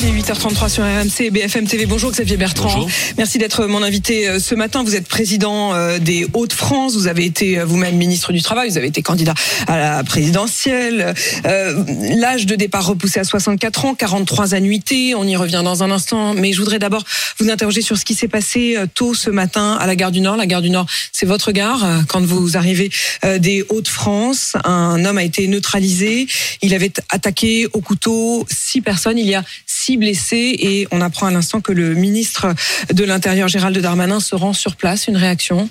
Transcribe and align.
Il 0.00 0.06
est 0.06 0.12
8h33 0.12 0.68
sur 0.68 0.84
RMC 0.84 1.22
et 1.22 1.30
BFM 1.30 1.66
TV. 1.66 1.86
Bonjour 1.86 2.12
Xavier 2.12 2.36
Bertrand. 2.36 2.72
Bonjour. 2.72 2.90
Merci 3.16 3.38
d'être 3.38 3.66
mon 3.66 3.82
invité 3.82 4.28
euh, 4.28 4.38
ce 4.38 4.54
matin. 4.54 4.84
Vous 4.84 4.94
êtes 4.94 5.08
président 5.08 5.74
euh, 5.74 5.98
des 5.98 6.24
Hauts-de-France. 6.34 6.94
Vous 6.94 7.08
avez 7.08 7.24
été 7.24 7.58
euh, 7.58 7.64
vous-même 7.64 7.96
ministre 7.96 8.32
du 8.32 8.40
Travail. 8.40 8.70
Vous 8.70 8.76
avez 8.76 8.86
été 8.86 9.02
candidat 9.02 9.34
à 9.66 9.76
la 9.76 10.04
présidentielle. 10.04 11.14
Euh, 11.46 11.84
L'âge 12.16 12.46
de 12.46 12.54
départ 12.54 12.86
repoussé 12.86 13.18
à 13.18 13.24
64 13.24 13.86
ans, 13.86 13.94
43 13.96 14.54
annuités. 14.54 15.16
On 15.16 15.24
y 15.24 15.34
revient 15.34 15.62
dans 15.64 15.82
un 15.82 15.90
instant. 15.90 16.34
Mais 16.34 16.52
je 16.52 16.60
voudrais 16.60 16.78
d'abord 16.78 17.02
vous 17.40 17.50
interroger 17.50 17.82
sur 17.82 17.98
ce 17.98 18.04
qui 18.04 18.14
s'est 18.14 18.28
passé 18.28 18.76
tôt 18.94 19.14
ce 19.14 19.30
matin 19.30 19.76
à 19.80 19.86
la 19.88 19.96
gare 19.96 20.12
du 20.12 20.20
Nord. 20.20 20.36
La 20.36 20.46
gare 20.46 20.62
du 20.62 20.70
Nord, 20.70 20.86
c'est 21.12 21.26
votre 21.26 21.50
gare. 21.50 21.84
Quand 22.06 22.24
vous 22.24 22.56
arrivez 22.56 22.90
des 23.38 23.64
Hauts-de-France, 23.68 24.56
un 24.64 25.04
homme 25.04 25.18
a 25.18 25.24
été 25.24 25.48
neutralisé. 25.48 26.28
Il 26.62 26.74
avait 26.74 26.92
attaqué 27.08 27.66
au 27.72 27.80
couteau 27.80 28.46
six 28.48 28.80
personnes. 28.80 29.18
Il 29.18 29.26
y 29.26 29.34
a 29.34 29.42
six 29.66 29.87
blessés 29.96 30.56
et 30.58 30.88
on 30.90 31.00
apprend 31.00 31.26
à 31.26 31.30
l'instant 31.30 31.60
que 31.60 31.72
le 31.72 31.94
ministre 31.94 32.54
de 32.92 33.04
l'Intérieur, 33.04 33.48
Gérald 33.48 33.76
Darmanin, 33.78 34.20
se 34.20 34.34
rend 34.34 34.52
sur 34.52 34.76
place. 34.76 35.06
Une 35.08 35.16
réaction? 35.16 35.68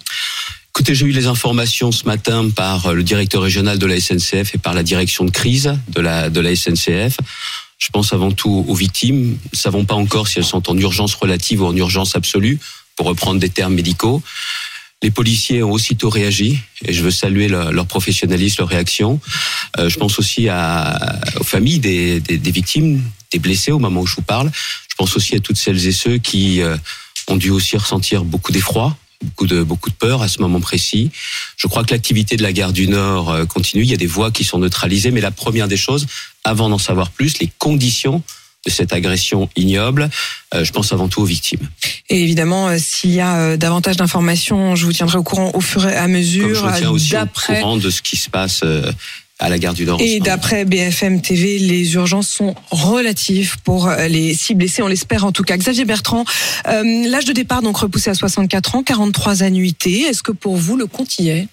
Écoutez, 0.70 0.94
j'ai 0.94 1.08
eu 1.08 1.12
les 1.12 1.26
informations 1.26 1.92
ce 1.92 2.06
matin 2.06 2.50
par 2.50 2.94
le 2.94 3.02
directeur 3.02 3.42
régional 3.42 3.80
de 3.80 3.86
la 3.88 4.00
SNCF 4.00 4.54
et 4.54 4.58
par 4.58 4.76
la 4.76 4.84
direction 4.84 5.26
de 5.26 5.32
crise 5.32 5.74
de 5.90 6.02
la, 6.02 6.56
SNCF. 6.56 7.18
Je 7.80 7.90
pense 7.92 8.14
avant 8.14 8.32
tout 8.32 8.64
aux 8.68 8.76
victimes. 8.76 9.22
Nous 9.22 9.38
ne 9.54 9.58
savons 9.58 9.86
pas 9.86 9.96
encore 9.96 10.28
si 10.28 10.38
elles 10.38 10.46
sont 10.46 10.70
en 10.70 10.78
urgence 10.78 11.16
relative 11.16 11.64
ou 11.64 11.66
en 11.66 11.76
urgence 11.76 12.16
absolue, 12.16 12.60
pour 12.96 13.08
reprendre 13.08 13.40
des 13.40 13.50
termes 13.50 13.74
médicaux. 13.74 14.22
Les 15.02 15.10
policiers 15.10 15.64
ont 15.64 15.72
aussitôt 15.72 16.10
réagi 16.10 16.60
et 16.86 16.94
je 16.94 17.02
veux 17.02 17.12
saluer 17.12 17.48
leur, 17.48 17.72
leur 17.72 17.88
professionnalisme, 17.88 18.58
leur 18.60 18.70
réaction. 18.70 19.20
Euh, 19.80 19.90
je 19.90 19.98
pense 19.98 20.20
aussi 20.20 20.48
aux 20.48 21.44
familles 21.44 21.80
des 21.80 22.52
victimes, 22.52 23.02
des 23.32 23.40
blessés 23.40 23.72
au 23.72 23.80
moment 23.80 24.02
où 24.02 24.06
je 24.06 24.16
vous 24.16 24.22
parle. 24.22 24.52
Je 24.90 24.96
pense 24.96 25.16
aussi 25.16 25.36
à 25.36 25.40
toutes 25.40 25.58
celles 25.58 25.86
et 25.88 25.92
ceux 25.92 26.18
qui 26.18 26.62
euh, 26.62 26.78
ont 27.28 27.36
dû 27.36 27.50
aussi 27.50 27.78
ressentir 27.78 28.24
beaucoup 28.24 28.52
d'effroi, 28.52 28.96
beaucoup 29.24 29.48
de 29.48 29.64
beaucoup 29.64 29.90
de 29.90 29.96
peur 29.96 30.22
à 30.22 30.28
ce 30.28 30.42
moment 30.42 30.60
précis. 30.60 31.12
Je 31.56 31.68
crois 31.68 31.84
que 31.84 31.94
l'activité 31.94 32.38
de 32.38 32.44
la 32.44 32.54
gare 32.54 32.74
du 32.74 32.88
Nord 32.88 33.32
euh, 33.32 33.46
continue. 33.46 33.84
Il 33.84 33.90
y 33.90 33.94
a 33.94 33.98
des 33.98 34.08
voies 34.08 34.32
qui 34.32 34.44
sont 34.44 34.60
neutralisées, 34.60 35.12
mais 35.12 35.22
la 35.22 35.32
première 35.32 35.68
des 35.68 35.78
choses, 35.78 36.08
avant 36.44 36.70
d'en 36.70 36.78
savoir 36.78 37.12
plus, 37.12 37.40
les 37.40 37.50
conditions 37.58 38.24
de 38.66 38.72
cette 38.72 38.92
agression 38.92 39.50
ignoble, 39.56 40.10
euh, 40.54 40.64
je 40.64 40.72
pense 40.72 40.92
avant 40.92 41.08
tout 41.08 41.22
aux 41.22 41.26
victimes. 41.26 41.70
Et 42.10 42.22
évidemment, 42.22 42.78
s'il 42.80 43.12
y 43.12 43.22
a 43.22 43.56
davantage 43.56 43.98
d'informations, 43.98 44.76
je 44.76 44.86
vous 44.86 44.94
tiendrai 44.94 45.18
au 45.18 45.24
courant 45.24 45.52
au 45.54 45.62
fur 45.62 45.88
et 45.88 45.96
à 45.96 46.04
Comme 46.04 46.14
mesure. 46.14 46.56
je 46.56 46.66
me 46.66 46.78
tiens 46.78 46.90
aussi 46.90 47.16
au 47.16 47.54
courant 47.54 47.78
de 47.78 47.90
ce 47.90 48.02
qui 48.02 48.18
se 48.18 48.30
passe 48.30 48.64
à 49.40 49.50
la 49.50 49.60
gare 49.60 49.74
du 49.74 49.86
Nord. 49.86 50.02
Et 50.02 50.20
d'après 50.20 50.66
BFM 50.66 51.22
TV, 51.22 51.60
les 51.60 51.94
urgences 51.94 52.30
sont 52.30 52.56
relatives 52.72 53.58
pour 53.64 53.88
euh, 53.88 54.08
les 54.08 54.34
six 54.34 54.56
blessés, 54.56 54.82
on 54.82 54.88
l'espère 54.88 55.26
en 55.26 55.32
tout 55.32 55.44
cas. 55.44 55.58
Xavier 55.58 55.86
Bertrand, 55.86 56.26
euh, 56.68 56.84
l'âge 57.08 57.26
de 57.26 57.34
départ 57.34 57.62
donc 57.62 57.78
repoussé 57.78 58.10
à 58.10 58.14
64 58.16 58.76
ans, 58.76 58.84
43 58.84 59.44
annuités. 59.44 60.02
Est-ce 60.02 60.24
que 60.24 60.32
pour 60.32 60.58
vous 60.58 60.76
le 60.76 60.88
compte 60.88 61.20
y 61.20 61.30
est? 61.30 61.48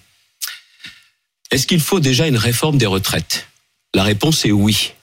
Est-ce 1.51 1.67
qu'il 1.67 1.79
faut 1.79 1.99
déjà 1.99 2.27
une 2.27 2.37
réforme 2.37 2.77
des 2.77 2.87
retraites? 2.87 3.47
La 3.93 4.03
réponse 4.03 4.45
est 4.45 4.51
oui. 4.51 4.93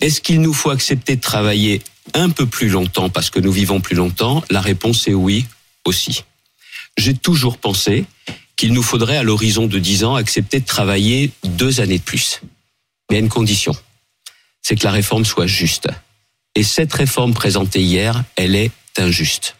Est-ce 0.00 0.20
qu'il 0.20 0.40
nous 0.40 0.54
faut 0.54 0.70
accepter 0.70 1.16
de 1.16 1.20
travailler 1.20 1.82
un 2.14 2.30
peu 2.30 2.46
plus 2.46 2.68
longtemps 2.68 3.10
parce 3.10 3.30
que 3.30 3.40
nous 3.40 3.52
vivons 3.52 3.80
plus 3.80 3.96
longtemps? 3.96 4.42
La 4.50 4.60
réponse 4.60 5.08
est 5.08 5.14
oui 5.14 5.46
aussi. 5.84 6.24
J'ai 6.96 7.14
toujours 7.14 7.58
pensé 7.58 8.04
qu'il 8.62 8.74
nous 8.74 8.84
faudrait 8.84 9.16
à 9.16 9.24
l'horizon 9.24 9.66
de 9.66 9.76
10 9.80 10.04
ans 10.04 10.14
accepter 10.14 10.60
de 10.60 10.64
travailler 10.64 11.32
deux 11.42 11.80
années 11.80 11.98
de 11.98 12.02
plus. 12.04 12.42
Mais 13.10 13.16
à 13.16 13.18
une 13.18 13.28
condition, 13.28 13.74
c'est 14.62 14.76
que 14.76 14.84
la 14.84 14.92
réforme 14.92 15.24
soit 15.24 15.48
juste. 15.48 15.88
Et 16.54 16.62
cette 16.62 16.92
réforme 16.92 17.34
présentée 17.34 17.80
hier, 17.80 18.22
elle 18.36 18.54
est 18.54 18.70
injuste. 18.98 19.56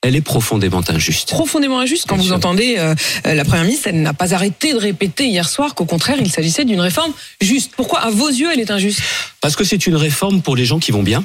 Elle 0.00 0.16
est 0.16 0.22
profondément 0.22 0.80
injuste. 0.88 1.28
Profondément 1.28 1.78
injuste 1.78 2.06
quand 2.08 2.14
Bien 2.14 2.22
vous 2.22 2.28
sûr. 2.28 2.36
entendez 2.38 2.76
euh, 2.78 2.94
euh, 3.26 3.34
la 3.34 3.44
Première 3.44 3.64
ministre, 3.64 3.88
elle 3.88 4.00
n'a 4.00 4.14
pas 4.14 4.32
arrêté 4.32 4.72
de 4.72 4.78
répéter 4.78 5.26
hier 5.26 5.46
soir 5.46 5.74
qu'au 5.74 5.84
contraire, 5.84 6.16
il 6.18 6.32
s'agissait 6.32 6.64
d'une 6.64 6.80
réforme 6.80 7.12
juste. 7.42 7.72
Pourquoi 7.76 8.00
à 8.00 8.08
vos 8.10 8.30
yeux 8.30 8.48
elle 8.50 8.60
est 8.60 8.70
injuste? 8.70 9.02
Parce 9.42 9.56
que 9.56 9.64
c'est 9.64 9.86
une 9.86 9.96
réforme 9.96 10.40
pour 10.40 10.56
les 10.56 10.64
gens 10.64 10.78
qui 10.78 10.90
vont 10.90 11.02
bien. 11.02 11.22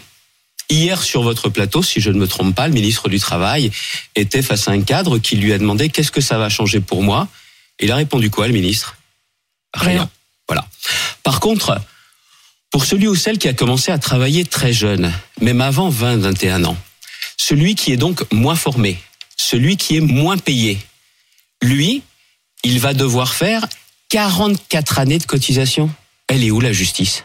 Hier, 0.70 1.02
sur 1.02 1.22
votre 1.22 1.50
plateau, 1.50 1.82
si 1.82 2.02
je 2.02 2.12
ne 2.12 2.20
me 2.20 2.28
trompe 2.28 2.54
pas, 2.54 2.68
le 2.68 2.74
ministre 2.74 3.08
du 3.08 3.20
Travail 3.20 3.72
était 4.16 4.42
face 4.42 4.68
à 4.68 4.72
un 4.72 4.82
cadre 4.82 5.18
qui 5.18 5.38
lui 5.38 5.54
a 5.54 5.58
demandé 5.58 5.90
qu'est-ce 5.90 6.12
que 6.12 6.22
ça 6.22 6.38
va 6.38 6.50
changer 6.50 6.82
pour 6.82 7.04
moi. 7.04 7.30
Et 7.80 7.86
il 7.86 7.92
a 7.92 7.96
répondu 7.96 8.30
quoi, 8.30 8.48
le 8.48 8.54
ministre? 8.54 8.98
Rien. 9.74 10.10
Voilà. 10.48 10.68
Par 11.24 11.40
contre, 11.40 11.80
pour 12.72 12.84
celui 12.84 13.08
ou 13.08 13.16
celle 13.16 13.38
qui 13.38 13.48
a 13.48 13.54
commencé 13.54 13.92
à 13.92 13.98
travailler 13.98 14.44
très 14.44 14.74
jeune, 14.74 15.14
même 15.40 15.62
avant 15.62 15.90
20, 15.90 16.18
21 16.18 16.66
ans, 16.66 16.78
celui 17.38 17.76
qui 17.76 17.94
est 17.94 17.98
donc 17.98 18.26
moins 18.34 18.56
formé, 18.56 19.00
celui 19.38 19.78
qui 19.78 19.96
est 19.96 20.02
moins 20.02 20.38
payé, 20.38 20.80
lui, 21.62 22.02
il 22.64 22.80
va 22.80 22.94
devoir 22.94 23.34
faire 23.34 23.66
44 24.10 25.00
années 25.00 25.20
de 25.20 25.26
cotisation? 25.26 25.90
Elle 26.28 26.44
est 26.44 26.52
où 26.52 26.60
la 26.60 26.74
justice? 26.74 27.24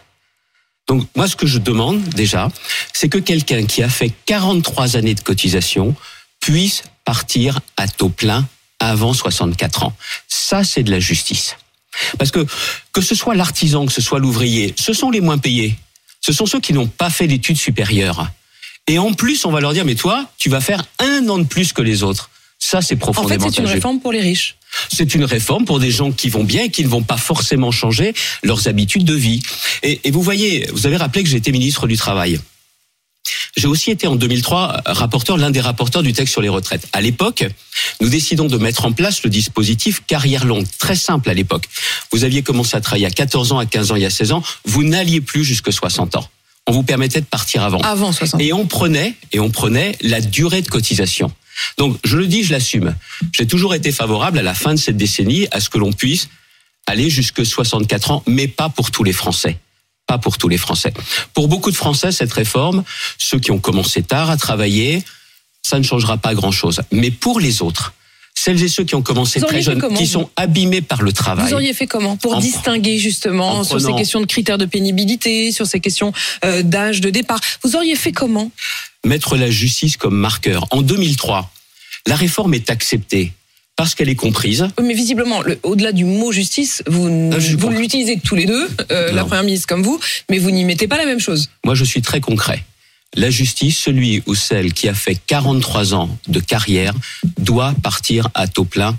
Donc 0.88 1.06
moi, 1.16 1.28
ce 1.28 1.36
que 1.36 1.46
je 1.46 1.58
demande 1.58 2.02
déjà, 2.10 2.48
c'est 2.92 3.08
que 3.08 3.18
quelqu'un 3.18 3.64
qui 3.64 3.82
a 3.82 3.88
fait 3.88 4.12
43 4.26 4.96
années 4.96 5.14
de 5.14 5.20
cotisation 5.20 5.94
puisse 6.40 6.82
partir 7.04 7.60
à 7.76 7.88
taux 7.88 8.08
plein 8.08 8.46
avant 8.78 9.14
64 9.14 9.84
ans. 9.84 9.94
Ça, 10.28 10.64
c'est 10.64 10.82
de 10.82 10.90
la 10.90 11.00
justice. 11.00 11.56
Parce 12.18 12.30
que 12.30 12.46
que 12.92 13.00
ce 13.00 13.14
soit 13.14 13.34
l'artisan, 13.34 13.86
que 13.86 13.92
ce 13.92 14.02
soit 14.02 14.18
l'ouvrier, 14.18 14.74
ce 14.78 14.92
sont 14.92 15.10
les 15.10 15.20
moins 15.20 15.38
payés. 15.38 15.76
Ce 16.20 16.32
sont 16.32 16.46
ceux 16.46 16.60
qui 16.60 16.72
n'ont 16.72 16.86
pas 16.86 17.10
fait 17.10 17.26
d'études 17.26 17.58
supérieures. 17.58 18.28
Et 18.88 18.98
en 18.98 19.12
plus, 19.12 19.44
on 19.44 19.50
va 19.50 19.60
leur 19.60 19.72
dire, 19.72 19.84
mais 19.84 19.94
toi, 19.94 20.26
tu 20.38 20.48
vas 20.48 20.60
faire 20.60 20.82
un 20.98 21.28
an 21.28 21.38
de 21.38 21.44
plus 21.44 21.72
que 21.72 21.82
les 21.82 22.02
autres. 22.02 22.30
Ça, 22.58 22.80
c'est 22.80 22.94
En 22.94 22.98
fait, 22.98 23.12
profondément 23.12 23.50
c'est 23.50 23.58
une 23.60 23.66
réforme 23.66 24.00
pour 24.00 24.12
les 24.12 24.20
riches. 24.20 24.56
C'est 24.92 25.14
une 25.14 25.24
réforme 25.24 25.64
pour 25.64 25.78
des 25.78 25.90
gens 25.90 26.12
qui 26.12 26.28
vont 26.28 26.44
bien 26.44 26.64
et 26.64 26.70
qui 26.70 26.84
ne 26.84 26.88
vont 26.88 27.02
pas 27.02 27.16
forcément 27.16 27.70
changer 27.70 28.14
leurs 28.42 28.68
habitudes 28.68 29.04
de 29.04 29.14
vie. 29.14 29.42
Et, 29.82 30.00
et 30.04 30.10
vous 30.10 30.22
voyez, 30.22 30.68
vous 30.72 30.86
avez 30.86 30.96
rappelé 30.96 31.22
que 31.22 31.28
j'ai 31.28 31.36
été 31.36 31.52
ministre 31.52 31.86
du 31.86 31.96
Travail. 31.96 32.38
J'ai 33.56 33.66
aussi 33.66 33.90
été 33.90 34.06
en 34.06 34.16
2003 34.16 34.82
rapporteur, 34.86 35.36
l'un 35.36 35.50
des 35.50 35.60
rapporteurs 35.60 36.02
du 36.02 36.12
texte 36.12 36.32
sur 36.32 36.40
les 36.40 36.48
retraites. 36.48 36.86
À 36.92 37.00
l'époque, 37.00 37.44
nous 38.00 38.08
décidons 38.08 38.46
de 38.46 38.56
mettre 38.56 38.86
en 38.86 38.92
place 38.92 39.22
le 39.22 39.30
dispositif 39.30 40.02
carrière 40.06 40.44
longue. 40.46 40.66
Très 40.78 40.96
simple 40.96 41.28
à 41.28 41.34
l'époque. 41.34 41.68
Vous 42.12 42.24
aviez 42.24 42.42
commencé 42.42 42.76
à 42.76 42.80
travailler 42.80 43.06
à 43.06 43.10
14 43.10 43.52
ans, 43.52 43.58
à 43.58 43.66
15 43.66 43.92
ans, 43.92 43.96
il 43.96 44.02
y 44.02 44.06
a 44.06 44.10
16 44.10 44.32
ans. 44.32 44.42
Vous 44.64 44.82
n'alliez 44.84 45.20
plus 45.20 45.44
jusque 45.44 45.72
60 45.72 46.16
ans. 46.16 46.26
On 46.66 46.72
vous 46.72 46.82
permettait 46.82 47.20
de 47.20 47.26
partir 47.26 47.62
avant. 47.62 47.80
Avant 47.80 48.12
60 48.12 48.40
Et 48.40 48.52
on 48.52 48.66
prenait, 48.66 49.14
et 49.32 49.40
on 49.40 49.50
prenait 49.50 49.96
la 50.00 50.20
durée 50.20 50.62
de 50.62 50.68
cotisation. 50.68 51.30
Donc, 51.78 51.96
je 52.04 52.16
le 52.16 52.26
dis, 52.26 52.42
je 52.44 52.52
l'assume. 52.52 52.94
J'ai 53.32 53.46
toujours 53.46 53.74
été 53.74 53.92
favorable 53.92 54.38
à 54.38 54.42
la 54.42 54.54
fin 54.54 54.74
de 54.74 54.78
cette 54.78 54.96
décennie 54.96 55.46
à 55.50 55.60
ce 55.60 55.68
que 55.68 55.78
l'on 55.78 55.92
puisse 55.92 56.28
aller 56.86 57.10
jusque 57.10 57.44
64 57.46 58.10
ans, 58.10 58.22
mais 58.26 58.48
pas 58.48 58.68
pour 58.68 58.90
tous 58.90 59.04
les 59.04 59.12
Français. 59.12 59.58
Pas 60.06 60.18
pour 60.18 60.36
tous 60.36 60.48
les 60.48 60.58
Français. 60.58 60.92
Pour 61.32 61.46
beaucoup 61.48 61.70
de 61.70 61.76
Français, 61.76 62.10
cette 62.12 62.32
réforme, 62.32 62.82
ceux 63.18 63.38
qui 63.38 63.50
ont 63.52 63.58
commencé 63.60 64.02
tard 64.02 64.30
à 64.30 64.36
travailler, 64.36 65.02
ça 65.62 65.78
ne 65.78 65.84
changera 65.84 66.18
pas 66.18 66.34
grand-chose. 66.34 66.82
Mais 66.90 67.10
pour 67.12 67.38
les 67.38 67.62
autres, 67.62 67.94
celles 68.34 68.62
et 68.64 68.68
ceux 68.68 68.82
qui 68.82 68.96
ont 68.96 69.02
commencé 69.02 69.40
très 69.40 69.62
jeunes, 69.62 69.78
comment, 69.80 69.96
qui 69.96 70.06
sont 70.08 70.28
abîmés 70.36 70.80
par 70.82 71.02
le 71.02 71.12
travail, 71.12 71.46
Vous 71.46 71.54
auriez 71.54 71.72
fait 71.74 71.86
comment 71.86 72.16
pour 72.16 72.34
En- 72.34 72.40
distinguer 72.40 72.98
justement 72.98 73.58
en 73.58 73.64
sur 73.64 73.80
ces 73.80 73.92
questions 73.94 74.20
de 74.20 74.26
critères 74.26 74.58
de 74.58 74.64
pénibilité, 74.64 75.52
sur 75.52 75.66
ces 75.66 75.78
questions 75.78 76.12
euh, 76.44 76.62
d'âge 76.64 77.00
de 77.00 77.10
départ? 77.10 77.38
Vous 77.62 77.76
auriez 77.76 77.94
fait 77.94 78.10
comment? 78.12 78.50
Mettre 79.06 79.36
la 79.36 79.50
justice 79.50 79.96
comme 79.96 80.16
marqueur. 80.16 80.66
En 80.70 80.82
2003, 80.82 81.50
la 82.06 82.16
réforme 82.16 82.54
est 82.54 82.70
acceptée 82.70 83.32
parce 83.76 83.94
qu'elle 83.94 84.08
est 84.08 84.14
comprise. 84.16 84.68
Mais 84.82 84.94
visiblement, 84.94 85.42
le- 85.42 85.58
au-delà 85.62 85.92
du 85.92 86.04
mot 86.04 86.30
justice, 86.30 86.82
vous, 86.86 87.30
Ah, 87.32 87.38
vous 87.58 87.70
l'utilisez 87.70 88.20
tous 88.20 88.34
les 88.36 88.44
deux, 88.46 88.68
euh, 88.90 89.12
la 89.12 89.24
première 89.24 89.44
ministre 89.44 89.66
comme 89.66 89.82
vous, 89.82 89.98
mais 90.30 90.38
vous 90.38 90.50
n'y 90.50 90.64
mettez 90.64 90.86
pas 90.88 90.98
la 90.98 91.06
même 91.06 91.20
chose. 91.20 91.48
Moi, 91.64 91.74
je 91.74 91.84
suis 91.84 92.02
très 92.02 92.20
concret. 92.20 92.64
La 93.14 93.28
justice, 93.30 93.78
celui 93.78 94.22
ou 94.26 94.34
celle 94.34 94.72
qui 94.72 94.88
a 94.88 94.94
fait 94.94 95.16
43 95.26 95.94
ans 95.94 96.16
de 96.28 96.40
carrière, 96.40 96.94
doit 97.38 97.74
partir 97.82 98.28
à 98.34 98.46
taux 98.46 98.64
plein 98.64 98.96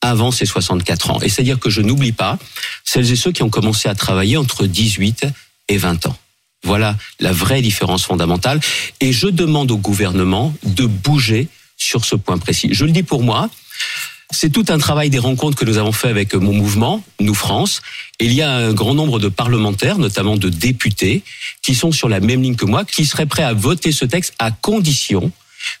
avant 0.00 0.30
ses 0.30 0.44
64 0.46 1.10
ans. 1.10 1.20
Et 1.22 1.28
c'est-à-dire 1.30 1.58
que 1.58 1.70
je 1.70 1.80
n'oublie 1.80 2.12
pas 2.12 2.38
celles 2.84 3.10
et 3.10 3.16
ceux 3.16 3.32
qui 3.32 3.42
ont 3.42 3.48
commencé 3.50 3.88
à 3.88 3.94
travailler 3.94 4.36
entre 4.36 4.66
18 4.66 5.24
et 5.68 5.78
20 5.78 6.06
ans. 6.06 6.16
Voilà 6.64 6.96
la 7.20 7.32
vraie 7.32 7.62
différence 7.62 8.04
fondamentale. 8.04 8.60
Et 9.00 9.12
je 9.12 9.28
demande 9.28 9.70
au 9.70 9.76
gouvernement 9.76 10.54
de 10.64 10.86
bouger 10.86 11.48
sur 11.76 12.04
ce 12.04 12.16
point 12.16 12.38
précis. 12.38 12.70
Je 12.72 12.84
le 12.84 12.90
dis 12.90 13.02
pour 13.02 13.22
moi, 13.22 13.50
c'est 14.30 14.50
tout 14.50 14.64
un 14.68 14.78
travail 14.78 15.10
des 15.10 15.18
rencontres 15.18 15.56
que 15.56 15.64
nous 15.64 15.78
avons 15.78 15.92
fait 15.92 16.08
avec 16.08 16.34
mon 16.34 16.52
mouvement, 16.52 17.04
Nous 17.20 17.34
France. 17.34 17.82
Et 18.18 18.24
il 18.24 18.32
y 18.32 18.42
a 18.42 18.50
un 18.50 18.72
grand 18.72 18.94
nombre 18.94 19.18
de 19.18 19.28
parlementaires, 19.28 19.98
notamment 19.98 20.36
de 20.36 20.48
députés, 20.48 21.22
qui 21.62 21.74
sont 21.74 21.92
sur 21.92 22.08
la 22.08 22.20
même 22.20 22.42
ligne 22.42 22.56
que 22.56 22.64
moi, 22.64 22.84
qui 22.84 23.04
seraient 23.04 23.26
prêts 23.26 23.44
à 23.44 23.52
voter 23.52 23.92
ce 23.92 24.04
texte 24.04 24.34
à 24.38 24.50
condition 24.50 25.30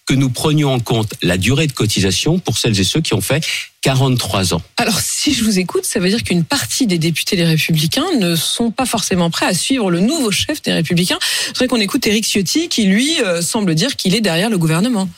que 0.06 0.14
nous 0.14 0.30
prenions 0.30 0.72
en 0.72 0.80
compte 0.80 1.14
la 1.22 1.36
durée 1.36 1.66
de 1.66 1.72
cotisation 1.72 2.38
pour 2.38 2.58
celles 2.58 2.78
et 2.78 2.84
ceux 2.84 3.00
qui 3.00 3.14
ont 3.14 3.20
fait 3.20 3.44
43 3.82 4.54
ans. 4.54 4.62
Alors, 4.78 4.98
si 5.00 5.34
je 5.34 5.44
vous 5.44 5.58
écoute, 5.58 5.84
ça 5.84 6.00
veut 6.00 6.08
dire 6.08 6.22
qu'une 6.22 6.42
partie 6.44 6.86
des 6.86 6.96
députés 6.96 7.36
des 7.36 7.44
Républicains 7.44 8.06
ne 8.18 8.34
sont 8.34 8.70
pas 8.70 8.86
forcément 8.86 9.28
prêts 9.28 9.46
à 9.46 9.52
suivre 9.52 9.90
le 9.90 10.00
nouveau 10.00 10.30
chef 10.30 10.62
des 10.62 10.72
Républicains. 10.72 11.18
Je 11.20 11.48
voudrais 11.48 11.68
qu'on 11.68 11.80
écoute 11.80 12.06
Éric 12.06 12.24
Ciotti, 12.24 12.68
qui 12.68 12.84
lui 12.84 13.20
euh, 13.20 13.42
semble 13.42 13.74
dire 13.74 13.96
qu'il 13.96 14.14
est 14.14 14.22
derrière 14.22 14.48
le 14.48 14.56
gouvernement. 14.56 15.08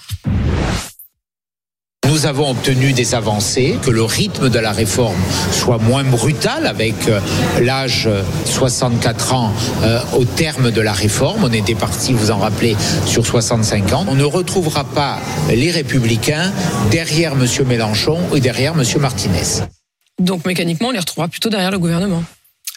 Nous 2.08 2.26
avons 2.26 2.50
obtenu 2.50 2.92
des 2.92 3.14
avancées, 3.14 3.78
que 3.82 3.90
le 3.90 4.04
rythme 4.04 4.48
de 4.48 4.58
la 4.58 4.70
réforme 4.70 5.20
soit 5.50 5.78
moins 5.78 6.04
brutal 6.04 6.66
avec 6.66 6.94
euh, 7.08 7.20
l'âge 7.60 8.06
euh, 8.06 8.22
64 8.44 9.34
ans 9.34 9.52
euh, 9.82 9.98
au 10.16 10.24
terme 10.24 10.70
de 10.70 10.80
la 10.80 10.92
réforme. 10.92 11.42
On 11.44 11.52
était 11.52 11.74
parti, 11.74 12.12
vous 12.12 12.30
en 12.30 12.38
rappelez, 12.38 12.76
sur 13.06 13.26
65 13.26 13.92
ans. 13.92 14.06
On 14.08 14.14
ne 14.14 14.24
retrouvera 14.24 14.84
pas 14.84 15.18
les 15.48 15.70
républicains 15.70 16.52
derrière 16.90 17.32
M. 17.32 17.46
Mélenchon 17.66 18.18
et 18.34 18.40
derrière 18.40 18.74
M. 18.78 18.84
Martinez. 19.00 19.64
Donc, 20.20 20.46
mécaniquement, 20.46 20.88
on 20.88 20.92
les 20.92 21.00
retrouvera 21.00 21.28
plutôt 21.28 21.50
derrière 21.50 21.72
le 21.72 21.78
gouvernement. 21.78 22.22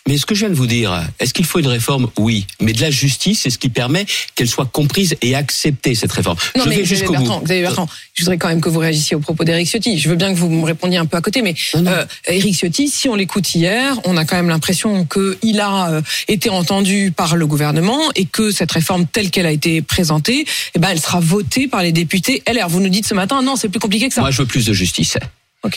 Mais 0.08 0.18
ce 0.18 0.26
que 0.26 0.36
je 0.36 0.42
viens 0.42 0.50
de 0.50 0.56
vous 0.56 0.68
dire, 0.68 1.08
est-ce 1.20 1.34
qu'il 1.34 1.46
faut 1.46 1.60
une 1.60 1.68
réforme? 1.68 2.10
Oui. 2.18 2.48
Mais 2.62 2.74
de 2.74 2.82
la 2.82 2.92
justice, 2.92 3.42
c'est 3.42 3.50
ce 3.50 3.58
qui 3.58 3.70
permet 3.70 4.06
qu'elle 4.36 4.48
soit 4.48 4.66
comprise 4.66 5.16
et 5.22 5.36
acceptée, 5.36 5.96
cette 5.96 6.12
réforme. 6.12 6.38
Non, 6.56 6.64
je 6.64 6.70
mais 6.70 6.78
vais 6.78 6.86
jusqu'au 6.86 7.14
Bertrand, 7.14 7.88
je 8.14 8.24
voudrais 8.24 8.38
quand 8.38 8.48
même 8.48 8.62
que 8.62 8.70
vous 8.70 8.80
réagissiez 8.80 9.16
au 9.16 9.20
propos 9.20 9.44
d'Éric 9.44 9.68
Ciotti. 9.68 9.98
Je 9.98 10.10
veux 10.10 10.16
bien 10.16 10.34
que 10.34 10.40
vous 10.40 10.50
me 10.50 10.66
répondiez 10.66 10.98
un 10.98 11.06
peu 11.06 11.18
à 11.18 11.22
côté, 11.22 11.42
mais 11.42 11.56
euh, 11.76 12.06
Éric 12.28 12.56
Ciotti, 12.56 12.90
si 12.90 13.10
on 13.10 13.16
l'écoute 13.16 13.54
hier, 13.54 14.00
on 14.06 14.18
a 14.18 14.26
quand 14.26 14.36
même 14.36 14.50
l'impression 14.50 15.06
qu'il 15.06 15.60
a 15.60 15.92
euh, 15.92 16.02
été 16.28 16.50
entendu 16.50 17.14
par 17.16 17.36
le 17.36 17.48
gouvernement 17.48 18.02
et 18.16 18.26
que 18.26 18.52
cette 18.52 18.72
réforme 18.72 19.06
telle 19.06 19.30
qu'elle 19.30 19.46
a 19.46 19.52
été 19.52 19.82
présentée, 19.82 20.46
eh 20.76 20.80
ben, 20.80 20.90
elle 20.92 21.00
sera 21.00 21.20
votée 21.20 21.68
par 21.68 21.84
les 21.84 21.92
députés 21.92 22.42
LR. 22.48 22.68
Vous 22.68 22.80
nous 22.80 22.90
dites 22.90 23.08
ce 23.08 23.14
matin, 23.14 23.42
non, 23.42 23.56
c'est 23.56 23.70
plus 23.70 23.80
compliqué 23.80 24.08
que 24.08 24.14
ça. 24.14 24.22
Moi, 24.22 24.32
je 24.32 24.42
veux 24.42 24.48
plus 24.48 24.66
de 24.66 24.74
justice. 24.74 25.18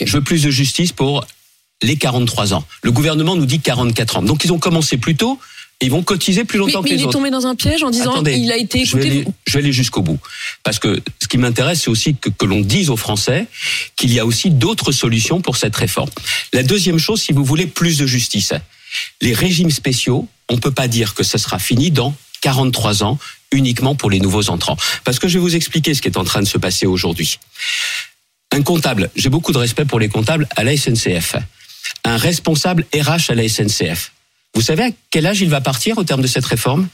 Je 0.05 0.11
veux 0.11 0.23
plus 0.23 0.43
de 0.43 0.49
justice 0.49 0.91
pour 0.91 1.25
les 1.83 1.97
43 1.97 2.53
ans. 2.53 2.65
Le 2.81 2.91
gouvernement 2.91 3.35
nous 3.35 3.45
dit 3.45 3.59
44 3.59 4.17
ans. 4.17 4.21
Donc 4.23 4.43
ils 4.43 4.51
ont 4.51 4.59
commencé 4.59 4.97
plus 4.97 5.15
tôt 5.15 5.39
et 5.81 5.85
ils 5.85 5.91
vont 5.91 6.03
cotiser 6.03 6.45
plus 6.45 6.57
longtemps 6.59 6.81
mais 6.81 6.89
que 6.89 6.93
il 6.93 6.97
les 6.97 7.03
est 7.03 7.05
autres. 7.05 7.17
tombé 7.17 7.29
dans 7.29 7.45
un 7.45 7.55
piège 7.55 7.83
en 7.83 7.91
disant 7.91 8.11
Attendez, 8.11 8.33
il 8.33 8.51
a 8.51 8.57
été 8.57 8.85
je 8.85 8.97
vais, 8.97 9.05
écouté. 9.05 9.19
aller, 9.21 9.27
je 9.45 9.53
vais 9.53 9.59
aller 9.59 9.73
jusqu'au 9.73 10.01
bout. 10.01 10.19
Parce 10.63 10.79
que 10.79 11.01
ce 11.21 11.27
qui 11.27 11.37
m'intéresse, 11.37 11.81
c'est 11.83 11.89
aussi 11.89 12.15
que, 12.15 12.29
que 12.29 12.45
l'on 12.45 12.61
dise 12.61 12.89
aux 12.89 12.97
Français 12.97 13.47
qu'il 13.95 14.11
y 14.13 14.19
a 14.19 14.25
aussi 14.25 14.49
d'autres 14.49 14.91
solutions 14.91 15.41
pour 15.41 15.57
cette 15.57 15.75
réforme. 15.75 16.09
La 16.53 16.63
deuxième 16.63 16.99
chose, 16.99 17.21
si 17.21 17.33
vous 17.33 17.43
voulez 17.43 17.67
plus 17.67 17.97
de 17.97 18.05
justice, 18.05 18.53
les 19.21 19.33
régimes 19.33 19.71
spéciaux, 19.71 20.27
on 20.49 20.57
peut 20.57 20.71
pas 20.71 20.87
dire 20.87 21.13
que 21.13 21.23
ce 21.23 21.37
sera 21.37 21.59
fini 21.59 21.91
dans 21.91 22.15
43 22.41 23.03
ans 23.03 23.17
uniquement 23.51 23.95
pour 23.95 24.09
les 24.09 24.19
nouveaux 24.19 24.49
entrants. 24.49 24.77
Parce 25.03 25.19
que 25.19 25.27
je 25.27 25.35
vais 25.35 25.39
vous 25.39 25.55
expliquer 25.55 25.93
ce 25.93 26.01
qui 26.01 26.07
est 26.07 26.17
en 26.17 26.23
train 26.23 26.41
de 26.41 26.47
se 26.47 26.57
passer 26.57 26.85
aujourd'hui. 26.85 27.39
Un 28.51 28.61
comptable, 28.61 29.09
j'ai 29.15 29.29
beaucoup 29.29 29.51
de 29.51 29.57
respect 29.57 29.85
pour 29.85 29.99
les 29.99 30.09
comptables 30.09 30.47
à 30.55 30.63
la 30.63 30.77
SNCF. 30.77 31.37
Un 32.05 32.17
responsable 32.17 32.85
RH 32.93 33.29
à 33.31 33.35
la 33.35 33.47
SNCF. 33.47 34.11
Vous 34.55 34.61
savez 34.61 34.83
à 34.83 34.89
quel 35.09 35.25
âge 35.25 35.41
il 35.41 35.49
va 35.49 35.61
partir 35.61 35.97
au 35.97 36.03
terme 36.03 36.21
de 36.21 36.27
cette 36.27 36.45
réforme? 36.45 36.87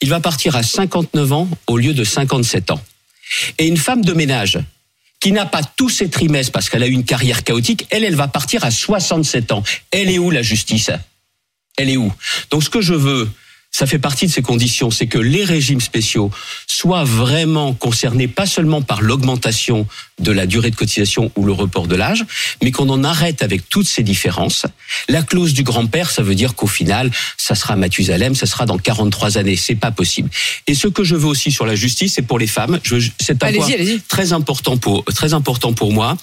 Il 0.00 0.08
va 0.10 0.20
partir 0.20 0.54
à 0.56 0.62
59 0.62 1.32
ans 1.32 1.48
au 1.66 1.78
lieu 1.78 1.94
de 1.94 2.04
57 2.04 2.70
ans. 2.70 2.82
Et 3.58 3.66
une 3.66 3.78
femme 3.78 4.04
de 4.04 4.12
ménage 4.12 4.58
qui 5.20 5.32
n'a 5.32 5.46
pas 5.46 5.62
tous 5.62 5.88
ses 5.88 6.10
trimestres 6.10 6.52
parce 6.52 6.68
qu'elle 6.68 6.82
a 6.82 6.86
eu 6.86 6.92
une 6.92 7.04
carrière 7.04 7.42
chaotique, 7.42 7.86
elle, 7.90 8.04
elle 8.04 8.16
va 8.16 8.28
partir 8.28 8.64
à 8.64 8.70
67 8.70 9.52
ans. 9.52 9.62
Elle 9.90 10.10
est 10.10 10.18
où 10.18 10.30
la 10.30 10.42
justice? 10.42 10.90
Elle 11.78 11.90
est 11.90 11.96
où? 11.96 12.12
Donc 12.50 12.62
ce 12.62 12.70
que 12.70 12.80
je 12.80 12.94
veux, 12.94 13.30
ça 13.70 13.86
fait 13.86 13.98
partie 13.98 14.26
de 14.26 14.32
ces 14.32 14.40
conditions, 14.40 14.90
c'est 14.90 15.06
que 15.06 15.18
les 15.18 15.44
régimes 15.44 15.82
spéciaux 15.82 16.30
soient 16.66 17.04
vraiment 17.04 17.74
concernés 17.74 18.26
pas 18.26 18.46
seulement 18.46 18.80
par 18.80 19.02
l'augmentation 19.02 19.86
de 20.18 20.32
la 20.32 20.46
durée 20.46 20.70
de 20.70 20.76
cotisation 20.76 21.30
ou 21.36 21.44
le 21.44 21.52
report 21.52 21.86
de 21.86 21.94
l'âge, 21.94 22.24
mais 22.62 22.70
qu'on 22.70 22.88
en 22.88 23.04
arrête 23.04 23.42
avec 23.42 23.68
toutes 23.68 23.86
ces 23.86 24.02
différences. 24.02 24.64
La 25.10 25.22
clause 25.22 25.52
du 25.52 25.62
grand-père, 25.62 26.10
ça 26.10 26.22
veut 26.22 26.34
dire 26.34 26.54
qu'au 26.54 26.66
final, 26.66 27.10
ça 27.36 27.54
sera 27.54 27.76
Mathusalem, 27.76 28.34
ça 28.34 28.46
sera 28.46 28.64
dans 28.64 28.78
43 28.78 29.36
années. 29.36 29.56
C'est 29.56 29.74
pas 29.74 29.90
possible. 29.90 30.30
Et 30.66 30.74
ce 30.74 30.88
que 30.88 31.04
je 31.04 31.14
veux 31.14 31.26
aussi 31.26 31.52
sur 31.52 31.66
la 31.66 31.74
justice, 31.74 32.14
c'est 32.14 32.22
pour 32.22 32.38
les 32.38 32.46
femmes. 32.46 32.80
C'est 33.20 33.42
un 33.44 33.52
point 33.52 33.68
très 34.08 34.32
important 34.32 34.78
pour 34.78 35.04
très 35.04 35.34
important 35.34 35.74
pour 35.74 35.92
moi. 35.92 36.16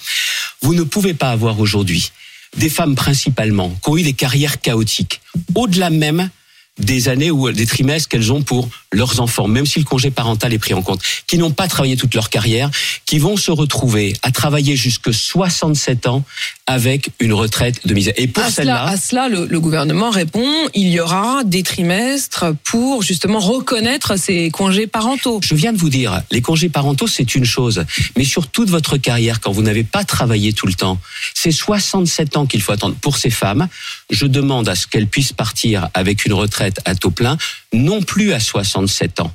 Vous 0.60 0.74
ne 0.74 0.82
pouvez 0.82 1.14
pas 1.14 1.30
avoir 1.30 1.60
aujourd'hui 1.60 2.10
des 2.56 2.68
femmes 2.68 2.96
principalement 2.96 3.70
qui 3.82 3.90
ont 3.90 3.96
eu 3.96 4.02
des 4.02 4.12
carrières 4.12 4.60
chaotiques, 4.60 5.20
au-delà 5.54 5.90
même 5.90 6.30
des 6.78 7.08
années 7.08 7.30
ou 7.30 7.50
des 7.52 7.66
trimestres 7.66 8.08
qu'elles 8.08 8.32
ont 8.32 8.42
pour 8.42 8.68
leurs 8.92 9.20
enfants, 9.20 9.46
même 9.46 9.66
si 9.66 9.78
le 9.78 9.84
congé 9.84 10.10
parental 10.10 10.52
est 10.52 10.58
pris 10.58 10.74
en 10.74 10.82
compte, 10.82 11.00
qui 11.26 11.38
n'ont 11.38 11.52
pas 11.52 11.68
travaillé 11.68 11.96
toute 11.96 12.14
leur 12.14 12.30
carrière, 12.30 12.70
qui 13.06 13.18
vont 13.18 13.36
se 13.36 13.50
retrouver 13.50 14.16
à 14.22 14.30
travailler 14.32 14.76
jusque 14.76 15.12
67 15.12 16.06
ans 16.06 16.24
avec 16.66 17.10
une 17.20 17.32
retraite 17.32 17.86
de 17.86 17.94
misère. 17.94 18.14
Et 18.16 18.26
pour 18.26 18.44
celle-là, 18.44 18.84
à 18.84 18.96
cela, 18.96 19.28
le, 19.28 19.46
le 19.46 19.60
gouvernement 19.60 20.10
répond 20.10 20.48
il 20.74 20.88
y 20.88 20.98
aura 20.98 21.44
des 21.44 21.62
trimestres 21.62 22.46
pour 22.64 23.02
justement 23.02 23.38
reconnaître 23.38 24.16
ces 24.18 24.50
congés 24.50 24.86
parentaux. 24.86 25.40
Je 25.42 25.54
viens 25.54 25.72
de 25.72 25.78
vous 25.78 25.90
dire, 25.90 26.22
les 26.30 26.40
congés 26.40 26.68
parentaux, 26.68 27.06
c'est 27.06 27.34
une 27.34 27.44
chose. 27.44 27.84
Mais 28.16 28.24
sur 28.24 28.48
toute 28.48 28.70
votre 28.70 28.96
carrière, 28.96 29.40
quand 29.40 29.52
vous 29.52 29.62
n'avez 29.62 29.84
pas 29.84 30.04
travaillé 30.04 30.52
tout 30.52 30.66
le 30.66 30.74
temps, 30.74 30.98
c'est 31.34 31.52
67 31.52 32.36
ans 32.36 32.46
qu'il 32.46 32.62
faut 32.62 32.72
attendre. 32.72 32.96
Pour 33.00 33.18
ces 33.18 33.30
femmes, 33.30 33.68
je 34.10 34.26
demande 34.26 34.68
à 34.68 34.74
ce 34.74 34.86
qu'elles 34.86 35.06
puissent 35.06 35.32
partir 35.32 35.88
avec 35.94 36.24
une 36.24 36.32
retraite 36.32 36.63
à 36.84 36.94
taux 36.94 37.10
plein, 37.10 37.36
non 37.72 38.02
plus 38.02 38.32
à 38.32 38.40
67 38.40 39.20
ans, 39.20 39.34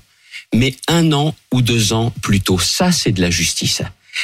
mais 0.54 0.76
un 0.88 1.12
an 1.14 1.36
ou 1.52 1.62
deux 1.62 1.94
ans 1.94 2.14
plus 2.22 2.42
tôt. 2.42 2.60
Ça, 2.60 2.92
c'est 2.92 3.12
de 3.12 3.22
la 3.22 3.30
justice. 3.30 3.82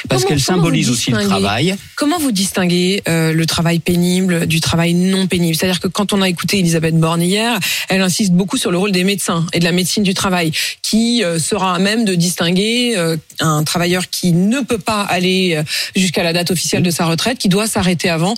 Parce 0.10 0.26
qu'elle 0.26 0.42
symbolise 0.42 0.90
aussi 0.90 1.12
le 1.12 1.24
travail. 1.24 1.76
Comment 1.96 2.20
vous 2.20 2.32
distinguez 2.32 3.02
euh, 3.08 3.34
le 3.34 3.46
travail 3.46 3.80
pénible 3.80 4.48
du 4.48 4.60
travail 4.60 4.94
non 4.94 5.28
pénible? 5.28 5.56
C'est-à-dire 5.56 5.80
que 5.80 5.88
quand 5.88 6.14
on 6.14 6.22
a 6.22 6.30
écouté 6.30 6.60
Elisabeth 6.60 7.00
Borne 7.00 7.22
hier, 7.22 7.60
elle 7.90 8.02
insiste 8.02 8.34
beaucoup 8.34 8.58
sur 8.58 8.72
le 8.72 8.78
rôle 8.78 8.92
des 8.92 9.04
médecins 9.04 9.46
et 9.54 9.60
de 9.60 9.66
la 9.66 9.72
médecine 9.72 10.04
du 10.04 10.14
travail, 10.14 10.52
qui 10.82 11.24
euh, 11.24 11.40
sera 11.40 11.76
à 11.76 11.80
même 11.80 12.06
de 12.06 12.16
distinguer 12.16 12.94
euh, 12.98 13.18
un 13.40 13.64
travailleur 13.64 14.10
qui 14.10 14.32
ne 14.32 14.62
peut 14.62 14.78
pas 14.78 15.02
aller 15.02 15.62
jusqu'à 15.96 16.24
la 16.24 16.34
date 16.34 16.52
officielle 16.52 16.84
de 16.84 16.92
sa 16.92 17.06
retraite, 17.06 17.38
qui 17.38 17.50
doit 17.50 17.68
s'arrêter 17.68 18.10
avant 18.10 18.36